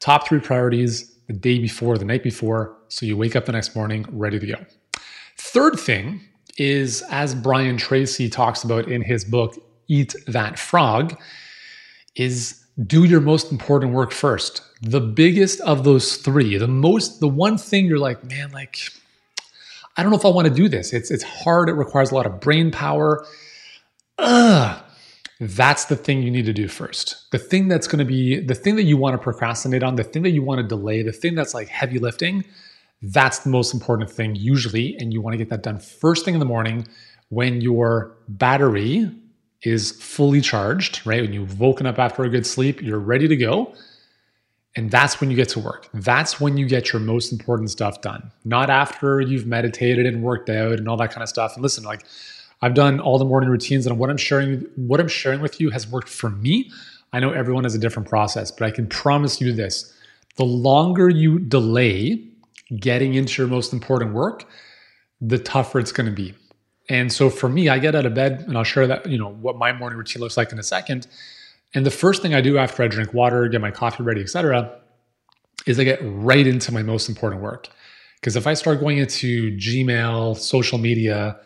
top 0.00 0.26
three 0.26 0.40
priorities 0.40 1.12
the 1.26 1.32
day 1.32 1.58
before, 1.58 1.98
the 1.98 2.04
night 2.04 2.22
before, 2.22 2.76
so 2.88 3.06
you 3.06 3.16
wake 3.16 3.34
up 3.36 3.46
the 3.46 3.52
next 3.52 3.74
morning 3.74 4.06
ready 4.10 4.38
to 4.38 4.46
go. 4.46 4.56
Third 5.38 5.78
thing 5.78 6.20
is, 6.58 7.02
as 7.10 7.34
Brian 7.34 7.76
Tracy 7.76 8.28
talks 8.28 8.62
about 8.62 8.88
in 8.88 9.02
his 9.02 9.24
book, 9.24 9.56
Eat 9.88 10.14
That 10.26 10.58
Frog, 10.58 11.18
is 12.14 12.63
do 12.82 13.04
your 13.04 13.20
most 13.20 13.52
important 13.52 13.92
work 13.92 14.12
first. 14.12 14.62
The 14.82 15.00
biggest 15.00 15.60
of 15.60 15.84
those 15.84 16.16
three, 16.16 16.56
the 16.58 16.68
most, 16.68 17.20
the 17.20 17.28
one 17.28 17.56
thing 17.56 17.86
you're 17.86 17.98
like, 17.98 18.24
man, 18.24 18.50
like, 18.50 18.78
I 19.96 20.02
don't 20.02 20.10
know 20.10 20.18
if 20.18 20.24
I 20.24 20.30
want 20.30 20.48
to 20.48 20.54
do 20.54 20.68
this. 20.68 20.92
It's 20.92 21.10
it's 21.10 21.22
hard. 21.22 21.68
It 21.68 21.74
requires 21.74 22.10
a 22.10 22.14
lot 22.14 22.26
of 22.26 22.40
brain 22.40 22.70
power. 22.70 23.26
Ugh. 24.18 24.80
That's 25.40 25.86
the 25.86 25.96
thing 25.96 26.22
you 26.22 26.30
need 26.30 26.46
to 26.46 26.52
do 26.52 26.68
first. 26.68 27.30
The 27.32 27.38
thing 27.38 27.68
that's 27.68 27.86
going 27.86 27.98
to 27.98 28.04
be 28.04 28.40
the 28.40 28.54
thing 28.54 28.76
that 28.76 28.84
you 28.84 28.96
want 28.96 29.14
to 29.14 29.18
procrastinate 29.18 29.82
on, 29.82 29.96
the 29.96 30.04
thing 30.04 30.22
that 30.22 30.30
you 30.30 30.42
want 30.42 30.60
to 30.60 30.66
delay, 30.66 31.02
the 31.02 31.12
thing 31.12 31.34
that's 31.34 31.54
like 31.54 31.68
heavy 31.68 31.98
lifting, 31.98 32.44
that's 33.02 33.40
the 33.40 33.50
most 33.50 33.74
important 33.74 34.10
thing 34.10 34.34
usually. 34.34 34.96
And 34.98 35.12
you 35.12 35.20
want 35.20 35.34
to 35.34 35.38
get 35.38 35.50
that 35.50 35.62
done 35.62 35.78
first 35.78 36.24
thing 36.24 36.34
in 36.34 36.40
the 36.40 36.46
morning 36.46 36.86
when 37.28 37.60
your 37.60 38.16
battery 38.28 39.10
is 39.64 39.92
fully 39.92 40.40
charged, 40.40 41.04
right? 41.06 41.22
When 41.22 41.32
you've 41.32 41.58
woken 41.58 41.86
up 41.86 41.98
after 41.98 42.22
a 42.22 42.28
good 42.28 42.46
sleep, 42.46 42.82
you're 42.82 42.98
ready 42.98 43.26
to 43.26 43.36
go. 43.36 43.74
And 44.76 44.90
that's 44.90 45.20
when 45.20 45.30
you 45.30 45.36
get 45.36 45.48
to 45.50 45.60
work. 45.60 45.88
That's 45.94 46.40
when 46.40 46.56
you 46.56 46.66
get 46.66 46.92
your 46.92 47.00
most 47.00 47.32
important 47.32 47.70
stuff 47.70 48.00
done, 48.00 48.30
not 48.44 48.70
after 48.70 49.20
you've 49.20 49.46
meditated 49.46 50.04
and 50.04 50.22
worked 50.22 50.50
out 50.50 50.72
and 50.72 50.88
all 50.88 50.96
that 50.96 51.12
kind 51.12 51.22
of 51.22 51.28
stuff. 51.28 51.54
And 51.54 51.62
listen, 51.62 51.84
like 51.84 52.04
I've 52.60 52.74
done 52.74 53.00
all 53.00 53.18
the 53.18 53.24
morning 53.24 53.48
routines 53.48 53.86
and 53.86 53.98
what 53.98 54.10
I'm 54.10 54.16
sharing, 54.16 54.66
what 54.76 55.00
I'm 55.00 55.08
sharing 55.08 55.40
with 55.40 55.60
you 55.60 55.70
has 55.70 55.88
worked 55.88 56.08
for 56.08 56.28
me. 56.28 56.70
I 57.12 57.20
know 57.20 57.30
everyone 57.30 57.64
has 57.64 57.74
a 57.74 57.78
different 57.78 58.08
process, 58.08 58.50
but 58.50 58.66
I 58.66 58.70
can 58.72 58.88
promise 58.88 59.40
you 59.40 59.52
this. 59.52 59.92
The 60.36 60.44
longer 60.44 61.08
you 61.08 61.38
delay 61.38 62.26
getting 62.80 63.14
into 63.14 63.40
your 63.40 63.48
most 63.48 63.72
important 63.72 64.12
work, 64.12 64.44
the 65.20 65.38
tougher 65.38 65.78
it's 65.78 65.92
going 65.92 66.06
to 66.06 66.12
be. 66.12 66.34
And 66.88 67.12
so 67.12 67.30
for 67.30 67.48
me, 67.48 67.68
I 67.68 67.78
get 67.78 67.94
out 67.94 68.04
of 68.04 68.14
bed 68.14 68.44
and 68.46 68.58
I'll 68.58 68.64
share 68.64 68.86
that, 68.86 69.06
you 69.06 69.18
know, 69.18 69.30
what 69.30 69.56
my 69.56 69.72
morning 69.72 69.98
routine 69.98 70.20
looks 70.20 70.36
like 70.36 70.52
in 70.52 70.58
a 70.58 70.62
second. 70.62 71.06
And 71.72 71.84
the 71.84 71.90
first 71.90 72.22
thing 72.22 72.34
I 72.34 72.40
do 72.40 72.58
after 72.58 72.82
I 72.82 72.88
drink 72.88 73.14
water, 73.14 73.48
get 73.48 73.60
my 73.60 73.70
coffee 73.70 74.02
ready, 74.02 74.20
etc., 74.20 74.80
is 75.66 75.78
I 75.78 75.84
get 75.84 75.98
right 76.02 76.46
into 76.46 76.72
my 76.72 76.82
most 76.82 77.08
important 77.08 77.42
work. 77.42 77.68
Because 78.20 78.36
if 78.36 78.46
I 78.46 78.54
start 78.54 78.80
going 78.80 78.98
into 78.98 79.56
Gmail, 79.56 80.36
social 80.36 80.78
media, 80.78 81.38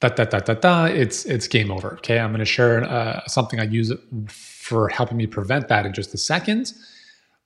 da 0.00 0.08
da 0.08 0.24
da 0.24 0.40
da 0.40 0.54
da, 0.54 0.84
it's 0.84 1.24
it's 1.26 1.46
game 1.46 1.70
over. 1.70 1.94
Okay, 1.94 2.18
I'm 2.18 2.30
going 2.30 2.40
to 2.40 2.44
share 2.44 2.84
uh, 2.84 3.26
something 3.26 3.60
I 3.60 3.64
use 3.64 3.92
for 4.28 4.88
helping 4.88 5.16
me 5.16 5.26
prevent 5.26 5.68
that 5.68 5.86
in 5.86 5.92
just 5.92 6.12
a 6.12 6.18
second. 6.18 6.72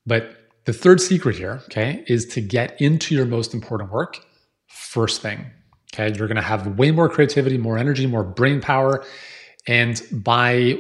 But 0.06 0.36
the 0.64 0.72
third 0.72 1.00
secret 1.00 1.36
here, 1.36 1.60
okay, 1.66 2.04
is 2.06 2.26
to 2.26 2.40
get 2.40 2.80
into 2.80 3.14
your 3.14 3.26
most 3.26 3.54
important 3.54 3.92
work 3.92 4.20
first 4.66 5.22
thing. 5.22 5.46
Okay, 5.94 6.16
you're 6.16 6.26
going 6.26 6.36
to 6.36 6.42
have 6.42 6.78
way 6.78 6.90
more 6.90 7.08
creativity, 7.08 7.58
more 7.58 7.78
energy, 7.78 8.06
more 8.06 8.24
brain 8.24 8.60
power, 8.60 9.04
and 9.66 10.02
by 10.12 10.78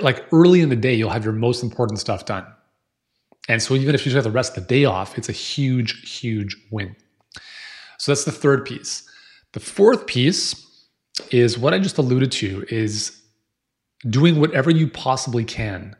like 0.00 0.24
early 0.32 0.60
in 0.60 0.68
the 0.68 0.76
day, 0.76 0.94
you'll 0.94 1.10
have 1.10 1.24
your 1.24 1.32
most 1.32 1.62
important 1.62 1.98
stuff 1.98 2.24
done. 2.24 2.46
And 3.48 3.60
so 3.60 3.74
even 3.74 3.94
if 3.94 4.06
you 4.06 4.12
just 4.12 4.14
have 4.14 4.24
the 4.24 4.30
rest 4.30 4.56
of 4.56 4.62
the 4.62 4.68
day 4.68 4.84
off, 4.84 5.18
it's 5.18 5.28
a 5.28 5.32
huge, 5.32 6.18
huge 6.20 6.56
win. 6.70 6.94
So 7.98 8.12
that's 8.12 8.24
the 8.24 8.32
third 8.32 8.64
piece. 8.64 9.08
The 9.52 9.60
fourth 9.60 10.06
piece 10.06 10.66
is 11.30 11.58
what 11.58 11.74
I 11.74 11.78
just 11.78 11.98
alluded 11.98 12.32
to 12.32 12.64
is 12.68 13.20
doing 14.08 14.40
whatever 14.40 14.70
you 14.70 14.88
possibly 14.88 15.44
can 15.44 15.96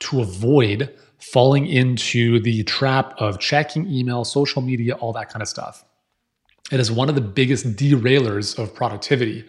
to 0.00 0.20
avoid 0.20 0.96
falling 1.18 1.66
into 1.66 2.40
the 2.40 2.62
trap 2.64 3.14
of 3.18 3.38
checking 3.38 3.88
email, 3.90 4.24
social 4.24 4.62
media, 4.62 4.94
all 4.94 5.12
that 5.12 5.28
kind 5.28 5.42
of 5.42 5.48
stuff. 5.48 5.84
It 6.70 6.80
is 6.80 6.90
one 6.90 7.08
of 7.08 7.14
the 7.14 7.20
biggest 7.20 7.76
derailers 7.76 8.58
of 8.58 8.74
productivity. 8.74 9.44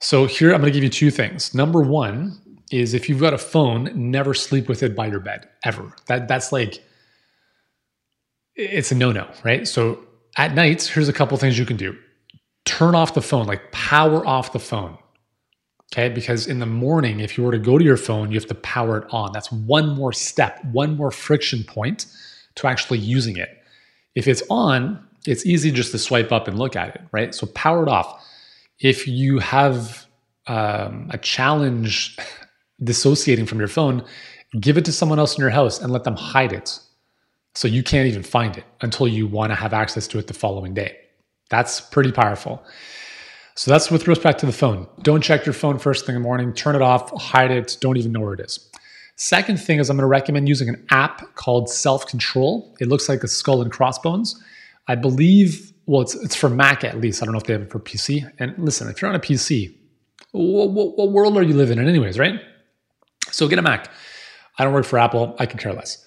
So 0.00 0.26
here 0.26 0.52
I'm 0.52 0.60
going 0.60 0.72
to 0.72 0.74
give 0.74 0.82
you 0.82 0.90
two 0.90 1.10
things. 1.10 1.54
Number 1.54 1.80
one 1.82 2.40
is 2.72 2.94
if 2.94 3.08
you've 3.08 3.20
got 3.20 3.34
a 3.34 3.38
phone, 3.38 3.90
never 3.94 4.34
sleep 4.34 4.68
with 4.68 4.82
it 4.82 4.96
by 4.96 5.06
your 5.06 5.20
bed 5.20 5.48
ever. 5.64 5.94
That 6.06 6.26
that's 6.26 6.50
like 6.50 6.82
it's 8.56 8.90
a 8.90 8.94
no-no, 8.94 9.30
right? 9.44 9.66
So 9.66 10.00
at 10.36 10.54
night, 10.54 10.82
here's 10.82 11.08
a 11.08 11.12
couple 11.12 11.36
things 11.38 11.58
you 11.58 11.66
can 11.66 11.76
do. 11.76 11.96
Turn 12.64 12.94
off 12.94 13.14
the 13.14 13.22
phone, 13.22 13.46
like 13.46 13.70
power 13.72 14.26
off 14.26 14.52
the 14.52 14.58
phone. 14.58 14.98
Okay, 15.92 16.08
because 16.08 16.46
in 16.46 16.58
the 16.58 16.66
morning, 16.66 17.20
if 17.20 17.36
you 17.36 17.44
were 17.44 17.52
to 17.52 17.58
go 17.58 17.76
to 17.76 17.84
your 17.84 17.98
phone, 17.98 18.30
you 18.30 18.38
have 18.38 18.48
to 18.48 18.54
power 18.54 18.98
it 18.98 19.04
on. 19.10 19.30
That's 19.32 19.52
one 19.52 19.90
more 19.90 20.12
step, 20.12 20.58
one 20.72 20.96
more 20.96 21.10
friction 21.10 21.64
point 21.64 22.06
to 22.54 22.66
actually 22.66 22.98
using 22.98 23.36
it. 23.36 23.62
If 24.14 24.26
it's 24.26 24.42
on, 24.48 25.06
it's 25.26 25.46
easy 25.46 25.70
just 25.70 25.92
to 25.92 25.98
swipe 25.98 26.32
up 26.32 26.48
and 26.48 26.58
look 26.58 26.76
at 26.76 26.94
it, 26.94 27.02
right? 27.12 27.34
So 27.34 27.46
power 27.48 27.82
it 27.82 27.88
off. 27.88 28.24
If 28.80 29.06
you 29.06 29.38
have 29.38 30.06
um, 30.46 31.08
a 31.12 31.18
challenge 31.18 32.18
dissociating 32.82 33.46
from 33.46 33.58
your 33.58 33.68
phone, 33.68 34.04
give 34.60 34.76
it 34.76 34.84
to 34.86 34.92
someone 34.92 35.18
else 35.18 35.36
in 35.36 35.40
your 35.40 35.50
house 35.50 35.80
and 35.80 35.92
let 35.92 36.04
them 36.04 36.16
hide 36.16 36.52
it. 36.52 36.78
So 37.54 37.68
you 37.68 37.82
can't 37.82 38.08
even 38.08 38.22
find 38.22 38.56
it 38.56 38.64
until 38.80 39.06
you 39.06 39.26
want 39.26 39.50
to 39.50 39.56
have 39.56 39.72
access 39.72 40.08
to 40.08 40.18
it 40.18 40.26
the 40.26 40.34
following 40.34 40.74
day. 40.74 40.96
That's 41.50 41.80
pretty 41.80 42.12
powerful. 42.12 42.64
So 43.54 43.70
that's 43.70 43.90
with 43.90 44.08
respect 44.08 44.40
to 44.40 44.46
the 44.46 44.52
phone. 44.52 44.88
Don't 45.02 45.22
check 45.22 45.44
your 45.44 45.52
phone 45.52 45.78
first 45.78 46.06
thing 46.06 46.16
in 46.16 46.22
the 46.22 46.26
morning, 46.26 46.54
turn 46.54 46.74
it 46.74 46.80
off, 46.80 47.10
hide 47.20 47.50
it, 47.50 47.76
don't 47.80 47.98
even 47.98 48.12
know 48.12 48.20
where 48.20 48.32
it 48.32 48.40
is. 48.40 48.70
Second 49.16 49.58
thing 49.58 49.78
is 49.78 49.90
I'm 49.90 49.98
going 49.98 50.04
to 50.04 50.08
recommend 50.08 50.48
using 50.48 50.70
an 50.70 50.86
app 50.90 51.34
called 51.34 51.68
Self 51.68 52.06
Control. 52.06 52.74
It 52.80 52.88
looks 52.88 53.08
like 53.08 53.22
a 53.22 53.28
skull 53.28 53.60
and 53.60 53.70
crossbones. 53.70 54.42
I 54.88 54.94
believe, 54.94 55.72
well, 55.86 56.02
it's, 56.02 56.14
it's 56.14 56.34
for 56.34 56.48
Mac 56.48 56.84
at 56.84 57.00
least. 57.00 57.22
I 57.22 57.26
don't 57.26 57.32
know 57.32 57.38
if 57.38 57.46
they 57.46 57.52
have 57.52 57.62
it 57.62 57.70
for 57.70 57.80
PC. 57.80 58.30
And 58.38 58.54
listen, 58.58 58.88
if 58.88 59.00
you're 59.00 59.08
on 59.08 59.14
a 59.14 59.20
PC, 59.20 59.74
what, 60.32 60.70
what, 60.70 60.96
what 60.96 61.10
world 61.12 61.36
are 61.36 61.42
you 61.42 61.54
living 61.54 61.78
in, 61.78 61.88
anyways, 61.88 62.18
right? 62.18 62.40
So 63.30 63.48
get 63.48 63.58
a 63.58 63.62
Mac. 63.62 63.90
I 64.58 64.64
don't 64.64 64.72
work 64.72 64.84
for 64.84 64.98
Apple. 64.98 65.34
I 65.38 65.46
can 65.46 65.58
care 65.58 65.72
less. 65.72 66.04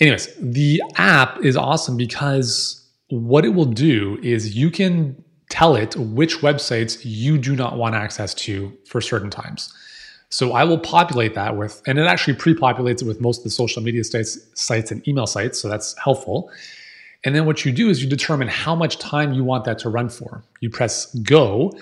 Anyways, 0.00 0.28
the 0.40 0.82
app 0.96 1.44
is 1.44 1.56
awesome 1.56 1.96
because 1.96 2.86
what 3.08 3.44
it 3.44 3.50
will 3.50 3.64
do 3.64 4.18
is 4.22 4.56
you 4.56 4.70
can 4.70 5.22
tell 5.50 5.74
it 5.74 5.96
which 5.96 6.38
websites 6.38 7.00
you 7.02 7.38
do 7.38 7.56
not 7.56 7.76
want 7.76 7.94
access 7.94 8.34
to 8.34 8.76
for 8.86 9.00
certain 9.00 9.30
times. 9.30 9.72
So 10.30 10.52
I 10.52 10.64
will 10.64 10.78
populate 10.78 11.34
that 11.34 11.56
with, 11.56 11.82
and 11.86 11.98
it 11.98 12.06
actually 12.06 12.34
pre-populates 12.34 13.00
it 13.00 13.06
with 13.06 13.20
most 13.20 13.38
of 13.38 13.44
the 13.44 13.50
social 13.50 13.82
media 13.82 14.04
sites, 14.04 14.38
sites 14.54 14.90
and 14.90 15.06
email 15.08 15.26
sites. 15.26 15.58
So 15.60 15.68
that's 15.68 15.96
helpful. 15.98 16.50
And 17.28 17.36
then 17.36 17.44
what 17.44 17.62
you 17.66 17.72
do 17.72 17.90
is 17.90 18.02
you 18.02 18.08
determine 18.08 18.48
how 18.48 18.74
much 18.74 18.96
time 18.96 19.34
you 19.34 19.44
want 19.44 19.66
that 19.66 19.78
to 19.80 19.90
run 19.90 20.08
for. 20.08 20.42
You 20.60 20.70
press 20.70 21.14
go, 21.16 21.78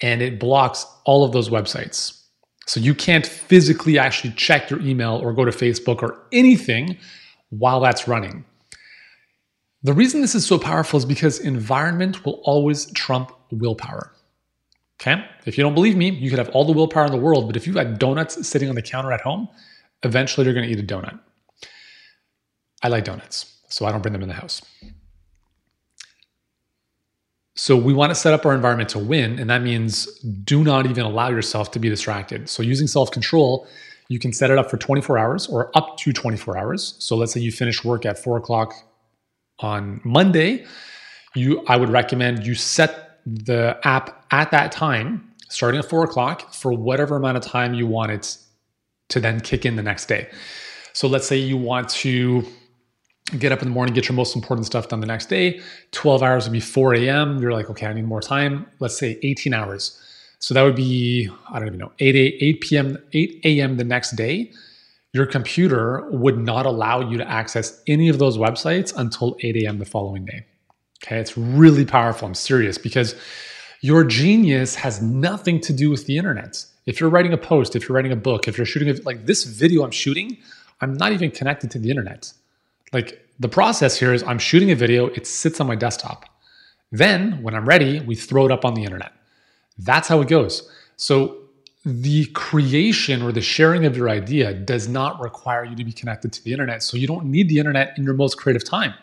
and 0.00 0.20
it 0.20 0.40
blocks 0.40 0.84
all 1.04 1.22
of 1.22 1.30
those 1.30 1.48
websites. 1.48 2.20
So 2.66 2.80
you 2.80 2.92
can't 2.92 3.24
physically 3.24 3.96
actually 3.96 4.32
check 4.32 4.70
your 4.70 4.80
email 4.80 5.20
or 5.22 5.32
go 5.34 5.44
to 5.44 5.52
Facebook 5.52 6.02
or 6.02 6.18
anything 6.32 6.98
while 7.50 7.78
that's 7.78 8.08
running. 8.08 8.44
The 9.84 9.92
reason 9.92 10.20
this 10.20 10.34
is 10.34 10.44
so 10.44 10.58
powerful 10.58 10.98
is 10.98 11.04
because 11.04 11.38
environment 11.38 12.26
will 12.26 12.40
always 12.42 12.86
trump 12.90 13.30
willpower. 13.52 14.12
Okay? 15.00 15.24
If 15.46 15.56
you 15.56 15.62
don't 15.62 15.74
believe 15.74 15.96
me, 15.96 16.10
you 16.10 16.28
could 16.28 16.40
have 16.40 16.48
all 16.48 16.64
the 16.64 16.72
willpower 16.72 17.06
in 17.06 17.12
the 17.12 17.18
world, 17.18 17.46
but 17.46 17.56
if 17.56 17.68
you've 17.68 17.76
got 17.76 18.00
donuts 18.00 18.48
sitting 18.48 18.68
on 18.68 18.74
the 18.74 18.82
counter 18.82 19.12
at 19.12 19.20
home, 19.20 19.48
eventually 20.02 20.44
you're 20.44 20.54
going 20.54 20.66
to 20.66 20.72
eat 20.72 20.80
a 20.80 20.82
donut. 20.82 21.20
I 22.82 22.88
like 22.88 23.04
donuts, 23.04 23.51
so 23.72 23.86
I 23.86 23.90
don't 23.90 24.02
bring 24.02 24.12
them 24.12 24.22
in 24.22 24.28
the 24.28 24.34
house. 24.34 24.60
So 27.54 27.76
we 27.76 27.94
want 27.94 28.10
to 28.10 28.14
set 28.14 28.34
up 28.34 28.44
our 28.44 28.54
environment 28.54 28.90
to 28.90 28.98
win, 28.98 29.38
and 29.38 29.48
that 29.48 29.62
means 29.62 30.06
do 30.20 30.62
not 30.62 30.86
even 30.86 31.04
allow 31.04 31.30
yourself 31.30 31.70
to 31.72 31.78
be 31.78 31.88
distracted. 31.88 32.48
So 32.48 32.62
using 32.62 32.86
self 32.86 33.10
control, 33.10 33.66
you 34.08 34.18
can 34.18 34.32
set 34.32 34.50
it 34.50 34.58
up 34.58 34.70
for 34.70 34.76
24 34.76 35.18
hours 35.18 35.46
or 35.46 35.70
up 35.74 35.96
to 35.98 36.12
24 36.12 36.58
hours. 36.58 36.96
So 36.98 37.16
let's 37.16 37.32
say 37.32 37.40
you 37.40 37.52
finish 37.52 37.82
work 37.82 38.04
at 38.04 38.18
four 38.18 38.36
o'clock 38.36 38.74
on 39.60 40.00
Monday, 40.04 40.66
you 41.34 41.64
I 41.66 41.76
would 41.76 41.88
recommend 41.90 42.46
you 42.46 42.54
set 42.54 43.20
the 43.24 43.78
app 43.84 44.26
at 44.32 44.50
that 44.50 44.72
time, 44.72 45.30
starting 45.48 45.78
at 45.78 45.88
four 45.88 46.04
o'clock, 46.04 46.52
for 46.52 46.72
whatever 46.72 47.16
amount 47.16 47.38
of 47.38 47.42
time 47.42 47.72
you 47.72 47.86
want 47.86 48.12
it 48.12 48.36
to 49.08 49.20
then 49.20 49.40
kick 49.40 49.64
in 49.64 49.76
the 49.76 49.82
next 49.82 50.06
day. 50.06 50.28
So 50.92 51.08
let's 51.08 51.26
say 51.26 51.36
you 51.36 51.56
want 51.56 51.88
to 51.90 52.44
get 53.38 53.52
up 53.52 53.62
in 53.62 53.68
the 53.68 53.74
morning, 53.74 53.94
get 53.94 54.08
your 54.08 54.16
most 54.16 54.36
important 54.36 54.66
stuff 54.66 54.88
done 54.88 55.00
the 55.00 55.06
next 55.06 55.26
day. 55.26 55.60
12 55.92 56.22
hours 56.22 56.44
would 56.44 56.52
be 56.52 56.60
4 56.60 56.94
a.m. 56.94 57.40
You're 57.40 57.52
like, 57.52 57.70
okay, 57.70 57.86
I 57.86 57.92
need 57.92 58.06
more 58.06 58.20
time. 58.20 58.66
Let's 58.78 58.98
say 58.98 59.18
18 59.22 59.54
hours. 59.54 59.98
So 60.38 60.54
that 60.54 60.62
would 60.62 60.74
be, 60.76 61.30
I 61.50 61.58
don't 61.58 61.68
even 61.68 61.78
know, 61.78 61.92
8, 61.98 62.14
8 62.16 62.60
p.m., 62.60 62.98
8 63.12 63.40
a.m. 63.44 63.76
the 63.76 63.84
next 63.84 64.16
day 64.16 64.52
your 65.12 65.26
computer 65.26 66.08
would 66.10 66.38
not 66.38 66.66
allow 66.66 67.00
you 67.08 67.18
to 67.18 67.30
access 67.30 67.82
any 67.86 68.08
of 68.08 68.18
those 68.18 68.38
websites 68.38 68.94
until 68.96 69.36
8 69.40 69.56
a.m. 69.56 69.78
the 69.78 69.84
following 69.84 70.24
day. 70.24 70.46
Okay, 71.04 71.18
it's 71.18 71.36
really 71.36 71.84
powerful. 71.84 72.26
I'm 72.26 72.34
serious 72.34 72.78
because 72.78 73.14
your 73.80 74.04
genius 74.04 74.74
has 74.76 75.02
nothing 75.02 75.60
to 75.60 75.72
do 75.72 75.90
with 75.90 76.06
the 76.06 76.16
internet. 76.16 76.64
If 76.86 76.98
you're 76.98 77.10
writing 77.10 77.32
a 77.32 77.38
post, 77.38 77.76
if 77.76 77.88
you're 77.88 77.94
writing 77.94 78.12
a 78.12 78.16
book, 78.16 78.48
if 78.48 78.56
you're 78.56 78.64
shooting 78.64 78.88
a, 78.88 78.94
like 79.02 79.26
this 79.26 79.44
video 79.44 79.84
I'm 79.84 79.90
shooting, 79.90 80.38
I'm 80.80 80.94
not 80.94 81.12
even 81.12 81.30
connected 81.30 81.70
to 81.72 81.78
the 81.78 81.90
internet. 81.90 82.32
Like 82.92 83.26
the 83.40 83.48
process 83.48 83.98
here 83.98 84.12
is 84.12 84.22
I'm 84.22 84.38
shooting 84.38 84.70
a 84.70 84.74
video, 84.74 85.06
it 85.08 85.26
sits 85.26 85.60
on 85.60 85.66
my 85.66 85.74
desktop. 85.74 86.26
Then 86.90 87.42
when 87.42 87.54
I'm 87.54 87.64
ready, 87.64 88.00
we 88.00 88.14
throw 88.14 88.44
it 88.46 88.52
up 88.52 88.64
on 88.64 88.74
the 88.74 88.84
internet. 88.84 89.12
That's 89.78 90.08
how 90.08 90.20
it 90.20 90.28
goes. 90.28 90.70
So 90.96 91.38
the 91.84 92.26
creation 92.26 93.22
or 93.22 93.32
the 93.32 93.40
sharing 93.40 93.86
of 93.86 93.96
your 93.96 94.08
idea 94.08 94.54
does 94.54 94.88
not 94.88 95.20
require 95.20 95.64
you 95.64 95.74
to 95.74 95.84
be 95.84 95.92
connected 95.92 96.32
to 96.34 96.44
the 96.44 96.52
internet. 96.52 96.82
So 96.82 96.96
you 96.96 97.06
don't 97.06 97.24
need 97.24 97.48
the 97.48 97.58
internet 97.58 97.94
in 97.96 98.04
your 98.04 98.14
most 98.14 98.36
creative 98.36 98.62
time. 98.62 98.94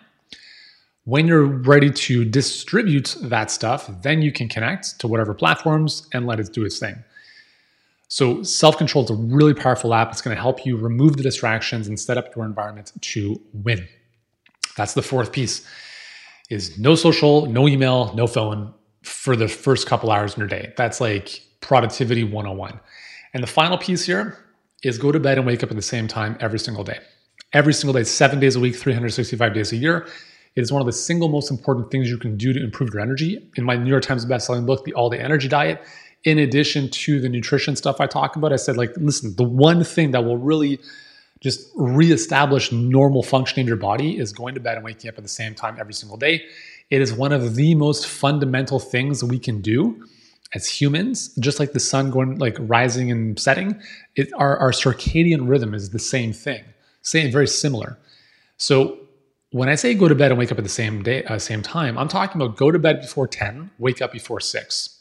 When 1.03 1.27
you're 1.27 1.45
ready 1.45 1.89
to 1.89 2.23
distribute 2.23 3.17
that 3.23 3.49
stuff, 3.49 3.89
then 4.03 4.21
you 4.21 4.31
can 4.31 4.47
connect 4.47 4.99
to 4.99 5.07
whatever 5.07 5.33
platforms 5.33 6.07
and 6.13 6.27
let 6.27 6.39
it 6.39 6.53
do 6.53 6.63
its 6.63 6.77
thing. 6.77 7.03
So 8.09 8.43
self 8.43 8.77
control 8.77 9.05
is 9.05 9.11
a 9.11 9.15
really 9.15 9.53
powerful 9.53 9.93
app. 9.93 10.11
It's 10.11 10.21
going 10.21 10.35
to 10.35 10.41
help 10.41 10.65
you 10.65 10.75
remove 10.75 11.15
the 11.15 11.23
distractions 11.23 11.87
and 11.87 11.97
set 11.97 12.17
up 12.17 12.35
your 12.35 12.43
environment 12.43 12.91
to 12.99 13.39
win. 13.53 13.87
That's 14.75 14.93
the 14.93 15.01
fourth 15.01 15.31
piece 15.31 15.65
is 16.49 16.79
no 16.79 16.95
social, 16.95 17.45
no 17.45 17.67
email, 17.67 18.11
no 18.15 18.25
phone 18.25 18.73
for 19.03 19.35
the 19.35 19.47
first 19.47 19.87
couple 19.87 20.11
hours 20.11 20.33
in 20.33 20.39
your 20.39 20.47
day. 20.47 20.73
That's 20.75 20.99
like 20.99 21.41
productivity 21.61 22.23
101. 22.23 22.79
And 23.33 23.43
the 23.43 23.47
final 23.47 23.77
piece 23.77 24.05
here 24.05 24.37
is 24.83 24.97
go 24.97 25.11
to 25.11 25.19
bed 25.19 25.37
and 25.37 25.45
wake 25.45 25.61
up 25.61 25.69
at 25.69 25.75
the 25.75 25.81
same 25.83 26.07
time 26.07 26.35
every 26.39 26.57
single 26.57 26.83
day. 26.83 26.97
Every 27.53 27.73
single 27.73 27.93
day, 27.93 28.03
seven 28.03 28.39
days 28.39 28.55
a 28.55 28.59
week, 28.59 28.75
365 28.75 29.53
days 29.53 29.71
a 29.71 29.75
year. 29.75 30.07
It 30.55 30.61
is 30.61 30.71
one 30.71 30.81
of 30.81 30.87
the 30.87 30.93
single 30.93 31.29
most 31.29 31.51
important 31.51 31.91
things 31.91 32.09
you 32.09 32.17
can 32.17 32.35
do 32.35 32.53
to 32.53 32.63
improve 32.63 32.93
your 32.93 33.01
energy. 33.01 33.47
In 33.55 33.63
my 33.63 33.77
New 33.77 33.89
York 33.89 34.03
Times 34.03 34.25
bestselling 34.25 34.65
book, 34.65 34.83
The 34.83 34.93
All 34.93 35.09
Day 35.09 35.19
Energy 35.19 35.47
Diet, 35.47 35.83
in 36.23 36.37
addition 36.37 36.89
to 36.89 37.19
the 37.19 37.29
nutrition 37.29 37.75
stuff 37.75 38.01
I 38.01 38.07
talk 38.07 38.35
about, 38.35 38.51
I 38.51 38.57
said, 38.57 38.77
like, 38.77 38.91
listen, 38.97 39.35
the 39.35 39.43
one 39.43 39.83
thing 39.83 40.11
that 40.11 40.23
will 40.23 40.37
really 40.37 40.79
just 41.39 41.69
reestablish 41.75 42.71
normal 42.71 43.23
functioning 43.23 43.61
in 43.61 43.67
your 43.67 43.77
body 43.77 44.17
is 44.17 44.33
going 44.33 44.53
to 44.55 44.59
bed 44.59 44.75
and 44.75 44.83
waking 44.83 45.09
up 45.09 45.17
at 45.17 45.23
the 45.23 45.29
same 45.29 45.55
time 45.55 45.77
every 45.79 45.93
single 45.93 46.17
day. 46.17 46.43
It 46.89 47.01
is 47.01 47.13
one 47.13 47.31
of 47.31 47.55
the 47.55 47.75
most 47.75 48.07
fundamental 48.07 48.79
things 48.79 49.23
we 49.23 49.39
can 49.39 49.61
do 49.61 50.05
as 50.53 50.67
humans, 50.67 51.33
just 51.35 51.59
like 51.59 51.73
the 51.73 51.79
sun 51.79 52.09
going 52.09 52.37
like 52.39 52.57
rising 52.59 53.11
and 53.11 53.39
setting, 53.39 53.79
it, 54.15 54.29
our, 54.35 54.57
our 54.57 54.71
circadian 54.71 55.47
rhythm 55.47 55.73
is 55.73 55.91
the 55.91 55.99
same 55.99 56.33
thing, 56.33 56.63
same 57.03 57.31
very 57.31 57.47
similar. 57.47 57.97
So 58.57 58.97
when 59.51 59.69
I 59.69 59.75
say 59.75 59.93
go 59.93 60.07
to 60.07 60.15
bed 60.15 60.31
and 60.31 60.39
wake 60.39 60.51
up 60.51 60.57
at 60.57 60.63
the 60.63 60.69
same 60.69 61.03
day, 61.03 61.23
uh, 61.25 61.37
same 61.39 61.61
time, 61.61 61.97
I'm 61.97 62.07
talking 62.07 62.41
about 62.41 62.57
go 62.57 62.71
to 62.71 62.79
bed 62.79 63.01
before 63.01 63.27
ten, 63.27 63.71
wake 63.77 64.01
up 64.01 64.11
before 64.11 64.39
six. 64.39 64.98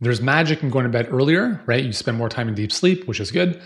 There's 0.00 0.20
magic 0.20 0.62
in 0.62 0.70
going 0.70 0.84
to 0.84 0.90
bed 0.90 1.08
earlier, 1.10 1.60
right? 1.66 1.82
You 1.82 1.92
spend 1.92 2.16
more 2.16 2.28
time 2.28 2.48
in 2.48 2.54
deep 2.54 2.70
sleep, 2.70 3.08
which 3.08 3.18
is 3.20 3.30
good. 3.30 3.60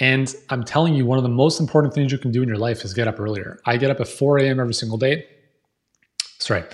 And 0.00 0.34
I'm 0.50 0.64
telling 0.64 0.94
you, 0.94 1.06
one 1.06 1.18
of 1.18 1.24
the 1.24 1.30
most 1.30 1.60
important 1.60 1.94
things 1.94 2.10
you 2.10 2.18
can 2.18 2.32
do 2.32 2.42
in 2.42 2.48
your 2.48 2.56
life 2.56 2.84
is 2.84 2.94
get 2.94 3.06
up 3.06 3.20
earlier. 3.20 3.60
I 3.64 3.76
get 3.76 3.90
up 3.90 4.00
at 4.00 4.08
4 4.08 4.38
a.m. 4.38 4.58
every 4.58 4.74
single 4.74 4.98
day. 4.98 5.26
Sorry. 6.38 6.64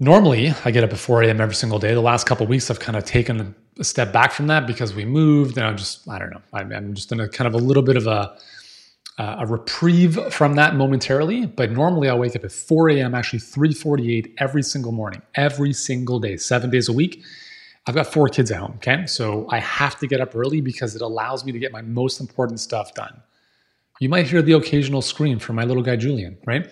Normally, 0.00 0.52
I 0.64 0.70
get 0.70 0.82
up 0.82 0.92
at 0.92 0.98
4 0.98 1.22
a.m. 1.22 1.40
every 1.40 1.54
single 1.54 1.78
day. 1.78 1.94
The 1.94 2.00
last 2.00 2.26
couple 2.26 2.46
weeks, 2.46 2.70
I've 2.70 2.80
kind 2.80 2.96
of 2.96 3.04
taken 3.04 3.54
a 3.78 3.84
step 3.84 4.12
back 4.12 4.32
from 4.32 4.48
that 4.48 4.66
because 4.66 4.92
we 4.92 5.04
moved, 5.04 5.56
and 5.56 5.66
I'm 5.66 5.76
just, 5.76 6.08
I 6.08 6.18
don't 6.18 6.30
know, 6.30 6.42
I'm 6.52 6.94
just 6.94 7.12
in 7.12 7.20
a 7.20 7.28
kind 7.28 7.46
of 7.46 7.54
a 7.54 7.64
little 7.64 7.82
bit 7.82 7.96
of 7.96 8.08
a, 8.08 8.36
a 9.18 9.46
reprieve 9.46 10.18
from 10.32 10.56
that 10.56 10.74
momentarily. 10.74 11.46
But 11.46 11.70
normally, 11.70 12.08
I 12.08 12.14
wake 12.14 12.34
up 12.34 12.44
at 12.44 12.50
4 12.50 12.90
a.m. 12.90 13.14
Actually, 13.14 13.38
3:48 13.38 14.34
every 14.38 14.64
single 14.64 14.90
morning, 14.90 15.22
every 15.36 15.72
single 15.72 16.18
day, 16.18 16.38
seven 16.38 16.70
days 16.70 16.88
a 16.88 16.92
week. 16.92 17.22
I've 17.86 17.94
got 17.94 18.06
four 18.06 18.28
kids 18.28 18.50
at 18.50 18.58
home, 18.58 18.74
okay? 18.76 19.06
So 19.06 19.46
I 19.50 19.58
have 19.60 19.98
to 19.98 20.06
get 20.06 20.20
up 20.20 20.34
early 20.34 20.60
because 20.60 20.96
it 20.96 21.02
allows 21.02 21.44
me 21.44 21.52
to 21.52 21.58
get 21.58 21.70
my 21.70 21.82
most 21.82 22.20
important 22.20 22.60
stuff 22.60 22.94
done. 22.94 23.22
You 24.00 24.08
might 24.08 24.26
hear 24.26 24.42
the 24.42 24.52
occasional 24.52 25.02
scream 25.02 25.38
from 25.38 25.56
my 25.56 25.64
little 25.64 25.82
guy 25.82 25.96
Julian, 25.96 26.38
right? 26.46 26.68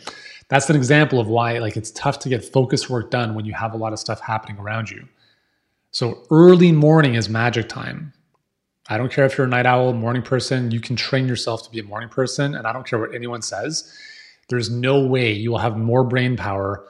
that's 0.52 0.68
an 0.68 0.76
example 0.76 1.18
of 1.18 1.28
why 1.28 1.58
like 1.60 1.78
it's 1.78 1.90
tough 1.92 2.18
to 2.18 2.28
get 2.28 2.44
focus 2.44 2.90
work 2.90 3.10
done 3.10 3.34
when 3.34 3.46
you 3.46 3.54
have 3.54 3.72
a 3.72 3.76
lot 3.78 3.94
of 3.94 3.98
stuff 3.98 4.20
happening 4.20 4.58
around 4.58 4.90
you. 4.90 5.08
So 5.92 6.26
early 6.30 6.72
morning 6.72 7.14
is 7.14 7.30
magic 7.30 7.70
time. 7.70 8.12
I 8.90 8.98
don't 8.98 9.10
care 9.10 9.24
if 9.24 9.38
you're 9.38 9.46
a 9.46 9.50
night 9.50 9.64
owl, 9.64 9.94
morning 9.94 10.20
person, 10.20 10.70
you 10.70 10.78
can 10.78 10.94
train 10.94 11.26
yourself 11.26 11.62
to 11.62 11.70
be 11.70 11.78
a 11.78 11.82
morning 11.82 12.10
person. 12.10 12.54
And 12.54 12.66
I 12.66 12.72
don't 12.74 12.86
care 12.86 12.98
what 12.98 13.14
anyone 13.14 13.40
says. 13.40 13.90
There's 14.50 14.68
no 14.68 15.06
way 15.06 15.32
you 15.32 15.50
will 15.50 15.58
have 15.58 15.78
more 15.78 16.04
brain 16.04 16.36
power 16.36 16.86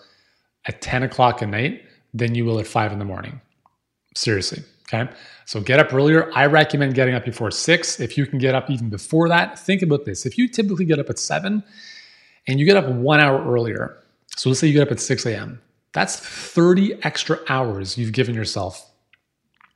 at 0.67 0.83
10 0.83 1.05
o'clock 1.05 1.41
at 1.41 1.49
night 1.49 1.85
than 2.12 2.35
you 2.35 2.45
will 2.45 2.59
at 2.59 2.67
five 2.67 2.91
in 2.91 2.99
the 2.99 3.05
morning. 3.05 3.41
Seriously. 4.14 4.62
Okay. 4.92 5.11
So 5.47 5.61
get 5.61 5.78
up 5.78 5.92
earlier. 5.92 6.31
I 6.35 6.47
recommend 6.47 6.95
getting 6.95 7.14
up 7.14 7.25
before 7.25 7.50
six. 7.50 7.99
If 7.99 8.19
you 8.19 8.26
can 8.26 8.38
get 8.38 8.54
up 8.54 8.71
even 8.71 8.90
before 8.90 9.28
that, 9.28 9.59
think 9.59 9.83
about 9.83 10.04
this. 10.04 10.26
If 10.26 10.37
you 10.37 10.49
typically 10.49 10.85
get 10.85 10.99
up 10.99 11.09
at 11.09 11.19
seven, 11.19 11.64
and 12.47 12.59
you 12.59 12.66
get 12.66 12.76
up 12.76 12.88
one 12.88 13.21
hour 13.21 13.45
earlier, 13.45 13.99
so 14.37 14.49
let's 14.49 14.61
say 14.61 14.66
you 14.66 14.73
get 14.73 14.83
up 14.83 14.92
at 14.92 15.00
6 15.00 15.26
a.m., 15.26 15.61
that's 15.92 16.16
30 16.16 17.02
extra 17.04 17.38
hours 17.49 17.99
you've 17.99 18.12
given 18.12 18.35
yourself 18.35 18.90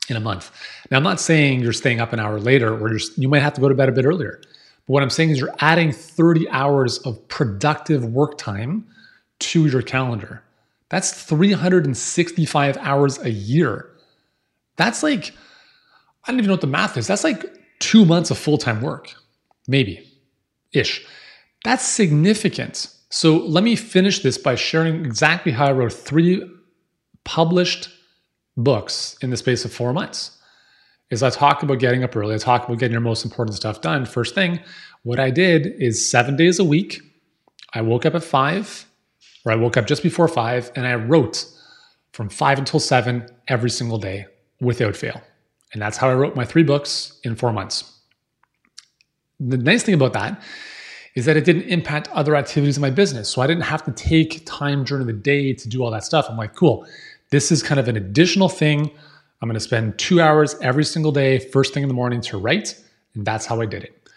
in 0.09 0.17
a 0.17 0.21
month. 0.21 0.51
Now, 0.91 0.97
I'm 0.97 1.03
not 1.03 1.21
saying 1.21 1.61
you're 1.61 1.73
staying 1.73 2.01
up 2.01 2.13
an 2.13 2.21
hour 2.21 2.41
later 2.41 2.75
or 2.75 2.97
you 3.17 3.29
might 3.29 3.43
have 3.43 3.53
to 3.55 3.61
go 3.61 3.69
to 3.69 3.75
bed 3.75 3.89
a 3.89 3.93
bit 3.93 4.05
earlier. 4.05 4.41
But 4.87 4.93
what 4.93 5.03
I'm 5.03 5.11
saying 5.11 5.31
is 5.31 5.39
you're 5.39 5.55
adding 5.59 5.93
30 5.93 6.49
hours 6.51 6.99
of 7.01 7.27
productive 7.29 8.05
work 8.05 8.39
time 8.39 8.87
to 9.41 9.67
your 9.67 9.83
calendar. 9.83 10.43
That's 10.89 11.13
365 11.13 12.77
hours 12.79 13.19
a 13.19 13.31
year. 13.31 13.91
That's 14.77 15.03
like, 15.03 15.33
I 16.25 16.31
don't 16.31 16.39
even 16.39 16.49
know 16.49 16.55
what 16.55 16.61
the 16.61 16.67
math 16.67 16.97
is. 16.97 17.07
That's 17.07 17.25
like 17.25 17.45
two 17.79 18.05
months 18.05 18.31
of 18.31 18.39
full 18.39 18.59
time 18.59 18.81
work, 18.81 19.15
maybe 19.67 20.07
ish. 20.73 21.07
That's 21.65 21.85
significant. 21.85 22.89
So 23.11 23.39
let 23.39 23.65
me 23.65 23.77
finish 23.77 24.21
this 24.21 24.39
by 24.39 24.55
sharing 24.55 25.05
exactly 25.05 25.53
how 25.53 25.67
I 25.67 25.73
wrote 25.73 25.93
three 25.93 26.49
published 27.25 27.89
books 28.57 29.17
in 29.23 29.31
the 29.31 29.37
space 29.37 29.65
of 29.65 29.73
four 29.73 29.93
months. 29.93 30.33
Is 31.09 31.23
I 31.23 31.31
talk 31.31 31.63
about 31.63 31.79
getting 31.79 32.03
up 32.03 32.17
early, 32.17 32.35
I 32.35 32.39
talk 32.39 32.67
about 32.67 32.79
getting 32.79 32.93
your 32.93 33.01
most 33.01 33.25
important 33.25 33.57
stuff 33.57 33.81
done. 33.81 34.05
First 34.05 34.35
thing, 34.35 34.59
what 35.05 35.21
I 35.21 35.31
did 35.31 35.67
is 35.81 36.07
seven 36.07 36.35
days 36.35 36.59
a 36.59 36.65
week. 36.65 37.01
I 37.73 37.81
woke 37.81 38.05
up 38.05 38.17
at 38.17 38.25
five, 38.25 38.87
or 39.45 39.53
I 39.53 39.55
woke 39.55 39.77
up 39.77 39.87
just 39.87 40.03
before 40.03 40.27
five 40.27 40.73
and 40.75 40.85
I 40.85 40.97
wrote 40.97 41.45
from 42.13 42.29
five 42.29 42.59
until 42.59 42.81
seven 42.81 43.29
every 43.47 43.71
single 43.71 43.99
day 43.99 44.27
without 44.61 44.97
fail. 44.97 45.21
And 45.73 45.83
that's 45.83 45.97
how 45.97 46.09
I 46.09 46.15
wrote 46.15 46.37
my 46.37 46.45
three 46.45 46.63
books 46.63 47.19
in 47.25 47.37
four 47.37 47.53
months. 47.53 47.93
The 49.41 49.59
nice 49.59 49.83
thing 49.83 49.95
about 49.95 50.13
that 50.15 50.41
is 51.15 51.25
that 51.25 51.37
it 51.37 51.45
didn't 51.45 51.63
impact 51.63 52.09
other 52.13 52.37
activities 52.37 52.77
in 52.77 52.81
my 52.83 52.91
business. 52.91 53.29
So 53.29 53.43
I 53.43 53.47
didn't 53.47 53.65
have 53.65 53.85
to 53.85 53.93
take 53.93 54.45
time 54.47 54.85
during 54.85 55.07
the 55.07 55.13
day 55.13 55.53
to 55.53 55.69
do 55.69 55.83
all 55.83 55.91
that 55.91 56.05
stuff. 56.05 56.27
I'm 56.29 56.37
like, 56.37 56.55
cool, 56.55 56.87
this 57.31 57.51
is 57.51 57.63
kind 57.63 57.81
of 57.81 57.89
an 57.89 57.97
additional 57.97 58.49
thing. 58.49 58.91
I'm 59.41 59.49
going 59.49 59.55
to 59.55 59.61
spend 59.61 59.99
two 59.99 60.21
hours 60.21 60.57
every 60.63 60.85
single 60.85 61.13
day, 61.13 61.39
first 61.39 61.75
thing 61.75 61.83
in 61.83 61.89
the 61.89 61.95
morning 61.95 62.21
to 62.23 62.39
write. 62.39 62.81
And 63.15 63.27
that's 63.27 63.47
how 63.47 63.61
I 63.61 63.67
did 63.67 63.85
it. 63.85 64.09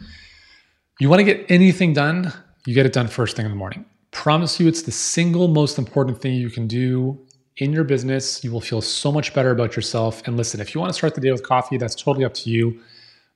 You 1.00 1.10
want 1.10 1.22
to 1.22 1.24
get 1.24 1.50
anything 1.50 1.94
done, 1.94 2.34
you 2.66 2.74
get 2.74 2.86
it 2.86 2.94
done 2.94 3.08
first 3.08 3.36
thing 3.36 3.46
in 3.46 3.52
the 3.52 3.58
morning. 3.58 3.86
Promise 4.12 4.60
you, 4.60 4.68
it's 4.68 4.82
the 4.82 4.92
single 4.92 5.48
most 5.48 5.78
important 5.78 6.22
thing 6.22 6.34
you 6.36 6.50
can 6.50 6.68
do 6.68 7.18
in 7.60 7.72
your 7.72 7.84
business. 7.84 8.44
You 8.44 8.52
will 8.52 8.62
feel 8.62 8.82
so 8.82 9.12
much 9.12 9.34
better 9.34 9.52
about 9.52 9.76
yourself. 9.76 10.22
And 10.26 10.36
listen, 10.36 10.60
if 10.60 10.74
you 10.74 10.82
want 10.82 10.90
to 10.90 10.98
start 10.98 11.16
the 11.16 11.22
day 11.22 11.32
with 11.32 11.44
coffee, 11.44 11.78
that's 11.78 11.96
totally 11.96 12.26
up 12.26 12.34
to 12.36 12.50
you. 12.50 12.80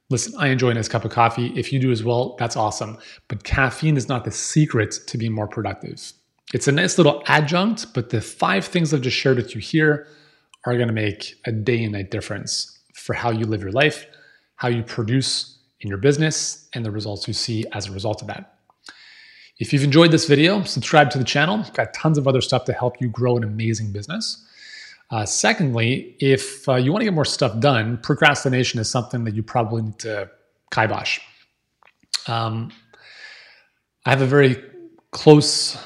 Listen, 0.09 0.33
I 0.37 0.47
enjoy 0.47 0.69
a 0.69 0.73
nice 0.73 0.87
cup 0.87 1.05
of 1.05 1.11
coffee. 1.11 1.47
If 1.55 1.71
you 1.71 1.79
do 1.79 1.91
as 1.91 2.03
well, 2.03 2.35
that's 2.39 2.55
awesome. 2.55 2.97
But 3.27 3.43
caffeine 3.43 3.97
is 3.97 4.09
not 4.09 4.25
the 4.25 4.31
secret 4.31 4.95
to 5.07 5.17
being 5.17 5.33
more 5.33 5.47
productive. 5.47 6.13
It's 6.53 6.67
a 6.67 6.71
nice 6.71 6.97
little 6.97 7.23
adjunct, 7.27 7.93
but 7.93 8.09
the 8.09 8.21
five 8.21 8.65
things 8.65 8.93
I've 8.93 9.01
just 9.01 9.17
shared 9.17 9.37
with 9.37 9.55
you 9.55 9.61
here 9.61 10.07
are 10.65 10.75
going 10.75 10.87
to 10.87 10.93
make 10.93 11.35
a 11.45 11.51
day 11.51 11.83
and 11.83 11.93
night 11.93 12.11
difference 12.11 12.79
for 12.93 13.13
how 13.13 13.31
you 13.31 13.45
live 13.45 13.61
your 13.61 13.71
life, 13.71 14.05
how 14.55 14.67
you 14.67 14.83
produce 14.83 15.57
in 15.79 15.89
your 15.89 15.97
business, 15.97 16.69
and 16.73 16.85
the 16.85 16.91
results 16.91 17.27
you 17.27 17.33
see 17.33 17.65
as 17.73 17.87
a 17.87 17.91
result 17.91 18.21
of 18.21 18.27
that. 18.27 18.52
If 19.59 19.71
you've 19.71 19.83
enjoyed 19.83 20.11
this 20.11 20.25
video, 20.25 20.63
subscribe 20.63 21.11
to 21.11 21.19
the 21.19 21.23
channel. 21.23 21.57
We've 21.57 21.73
got 21.73 21.93
tons 21.93 22.17
of 22.17 22.27
other 22.27 22.41
stuff 22.41 22.65
to 22.65 22.73
help 22.73 22.99
you 22.99 23.07
grow 23.07 23.37
an 23.37 23.43
amazing 23.43 23.91
business. 23.91 24.43
Uh, 25.11 25.25
secondly, 25.25 26.15
if 26.19 26.67
uh, 26.67 26.75
you 26.75 26.91
want 26.91 27.01
to 27.01 27.05
get 27.05 27.13
more 27.13 27.25
stuff 27.25 27.59
done, 27.59 27.97
procrastination 27.97 28.79
is 28.79 28.89
something 28.89 29.25
that 29.25 29.35
you 29.35 29.43
probably 29.43 29.83
need 29.83 29.99
to 29.99 30.29
kibosh. 30.71 31.19
Um, 32.27 32.71
I 34.07 34.09
have 34.09 34.21
a 34.21 34.25
very 34.25 34.59
close 35.11 35.77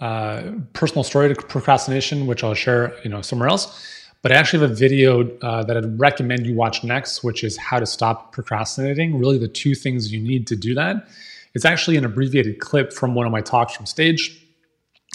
uh, 0.00 0.52
personal 0.72 1.04
story 1.04 1.28
to 1.28 1.34
procrastination, 1.42 2.26
which 2.26 2.42
I'll 2.42 2.54
share, 2.54 2.98
you 3.04 3.10
know, 3.10 3.20
somewhere 3.20 3.48
else. 3.48 3.86
But 4.22 4.32
I 4.32 4.36
actually 4.36 4.60
have 4.62 4.70
a 4.70 4.74
video 4.74 5.36
uh, 5.40 5.62
that 5.64 5.76
I'd 5.76 6.00
recommend 6.00 6.46
you 6.46 6.54
watch 6.54 6.82
next, 6.82 7.22
which 7.22 7.44
is 7.44 7.58
how 7.58 7.78
to 7.80 7.86
stop 7.86 8.32
procrastinating. 8.32 9.18
Really, 9.18 9.36
the 9.36 9.48
two 9.48 9.74
things 9.74 10.10
you 10.10 10.20
need 10.20 10.46
to 10.46 10.56
do 10.56 10.74
that. 10.74 11.06
It's 11.54 11.64
actually 11.64 11.96
an 11.96 12.04
abbreviated 12.04 12.60
clip 12.60 12.92
from 12.92 13.14
one 13.14 13.26
of 13.26 13.32
my 13.32 13.40
talks 13.40 13.74
from 13.74 13.86
stage. 13.86 14.46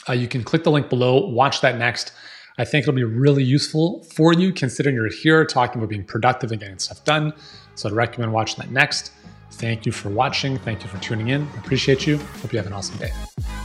Uh, 0.07 0.13
you 0.13 0.27
can 0.27 0.43
click 0.43 0.63
the 0.63 0.71
link 0.71 0.89
below, 0.89 1.25
watch 1.27 1.61
that 1.61 1.77
next. 1.77 2.11
I 2.57 2.65
think 2.65 2.83
it'll 2.83 2.93
be 2.93 3.03
really 3.03 3.43
useful 3.43 4.03
for 4.15 4.33
you 4.33 4.53
considering 4.53 4.95
you're 4.95 5.09
here 5.09 5.45
talking 5.45 5.79
about 5.79 5.89
being 5.89 6.05
productive 6.05 6.51
and 6.51 6.59
getting 6.59 6.79
stuff 6.79 7.03
done. 7.03 7.33
So 7.75 7.89
I'd 7.89 7.95
recommend 7.95 8.31
watching 8.31 8.57
that 8.59 8.71
next. 8.71 9.11
Thank 9.51 9.85
you 9.85 9.91
for 9.91 10.09
watching. 10.09 10.57
Thank 10.59 10.83
you 10.83 10.89
for 10.89 10.97
tuning 10.99 11.29
in. 11.29 11.47
Appreciate 11.57 12.05
you. 12.07 12.17
Hope 12.17 12.51
you 12.51 12.59
have 12.59 12.67
an 12.67 12.73
awesome 12.73 12.97
day. 12.97 13.11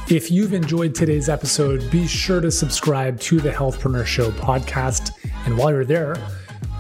If 0.08 0.30
you've 0.30 0.52
enjoyed 0.54 0.94
today's 0.94 1.28
episode, 1.28 1.88
be 1.90 2.06
sure 2.06 2.40
to 2.40 2.50
subscribe 2.50 3.20
to 3.20 3.40
the 3.40 3.50
Healthpreneur 3.50 4.06
Show 4.06 4.30
podcast. 4.32 5.12
And 5.46 5.56
while 5.56 5.70
you're 5.70 5.84
there, 5.84 6.16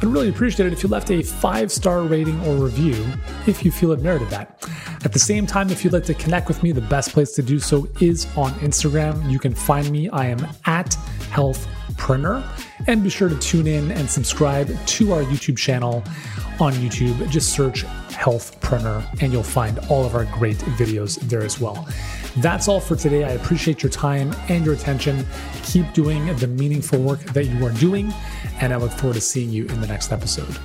I'd 0.00 0.04
really 0.04 0.28
appreciate 0.28 0.66
it 0.66 0.72
if 0.72 0.82
you 0.82 0.88
left 0.88 1.10
a 1.10 1.22
five 1.22 1.70
star 1.70 2.02
rating 2.02 2.40
or 2.46 2.56
review 2.56 3.04
if 3.46 3.64
you 3.64 3.70
feel 3.70 3.92
it 3.92 4.00
merited 4.00 4.30
that. 4.30 4.68
At 5.02 5.12
the 5.14 5.18
same 5.18 5.46
time, 5.46 5.70
if 5.70 5.82
you'd 5.82 5.94
like 5.94 6.04
to 6.04 6.14
connect 6.14 6.48
with 6.48 6.62
me, 6.62 6.72
the 6.72 6.82
best 6.82 7.12
place 7.12 7.32
to 7.32 7.42
do 7.42 7.58
so 7.58 7.88
is 8.00 8.26
on 8.36 8.52
Instagram. 8.60 9.30
You 9.30 9.38
can 9.38 9.54
find 9.54 9.90
me. 9.90 10.10
I 10.10 10.26
am 10.26 10.46
at 10.66 10.90
Healthpreneur. 11.30 12.44
And 12.86 13.02
be 13.02 13.08
sure 13.08 13.28
to 13.28 13.38
tune 13.38 13.66
in 13.66 13.92
and 13.92 14.10
subscribe 14.10 14.68
to 14.68 15.12
our 15.12 15.22
YouTube 15.22 15.56
channel 15.56 16.04
on 16.60 16.74
YouTube. 16.74 17.30
Just 17.30 17.54
search 17.54 17.84
Healthpreneur 18.10 19.22
and 19.22 19.32
you'll 19.32 19.42
find 19.42 19.78
all 19.88 20.04
of 20.04 20.14
our 20.14 20.26
great 20.26 20.58
videos 20.58 21.18
there 21.20 21.42
as 21.42 21.58
well. 21.58 21.88
That's 22.36 22.68
all 22.68 22.80
for 22.80 22.94
today. 22.94 23.24
I 23.24 23.30
appreciate 23.30 23.82
your 23.82 23.90
time 23.90 24.34
and 24.48 24.64
your 24.64 24.74
attention. 24.74 25.26
Keep 25.64 25.94
doing 25.94 26.26
the 26.36 26.46
meaningful 26.46 27.00
work 27.00 27.20
that 27.32 27.46
you 27.46 27.66
are 27.66 27.72
doing, 27.72 28.12
and 28.60 28.72
I 28.72 28.76
look 28.76 28.92
forward 28.92 29.14
to 29.14 29.20
seeing 29.20 29.50
you 29.50 29.66
in 29.66 29.80
the 29.80 29.86
next 29.86 30.12
episode. 30.12 30.56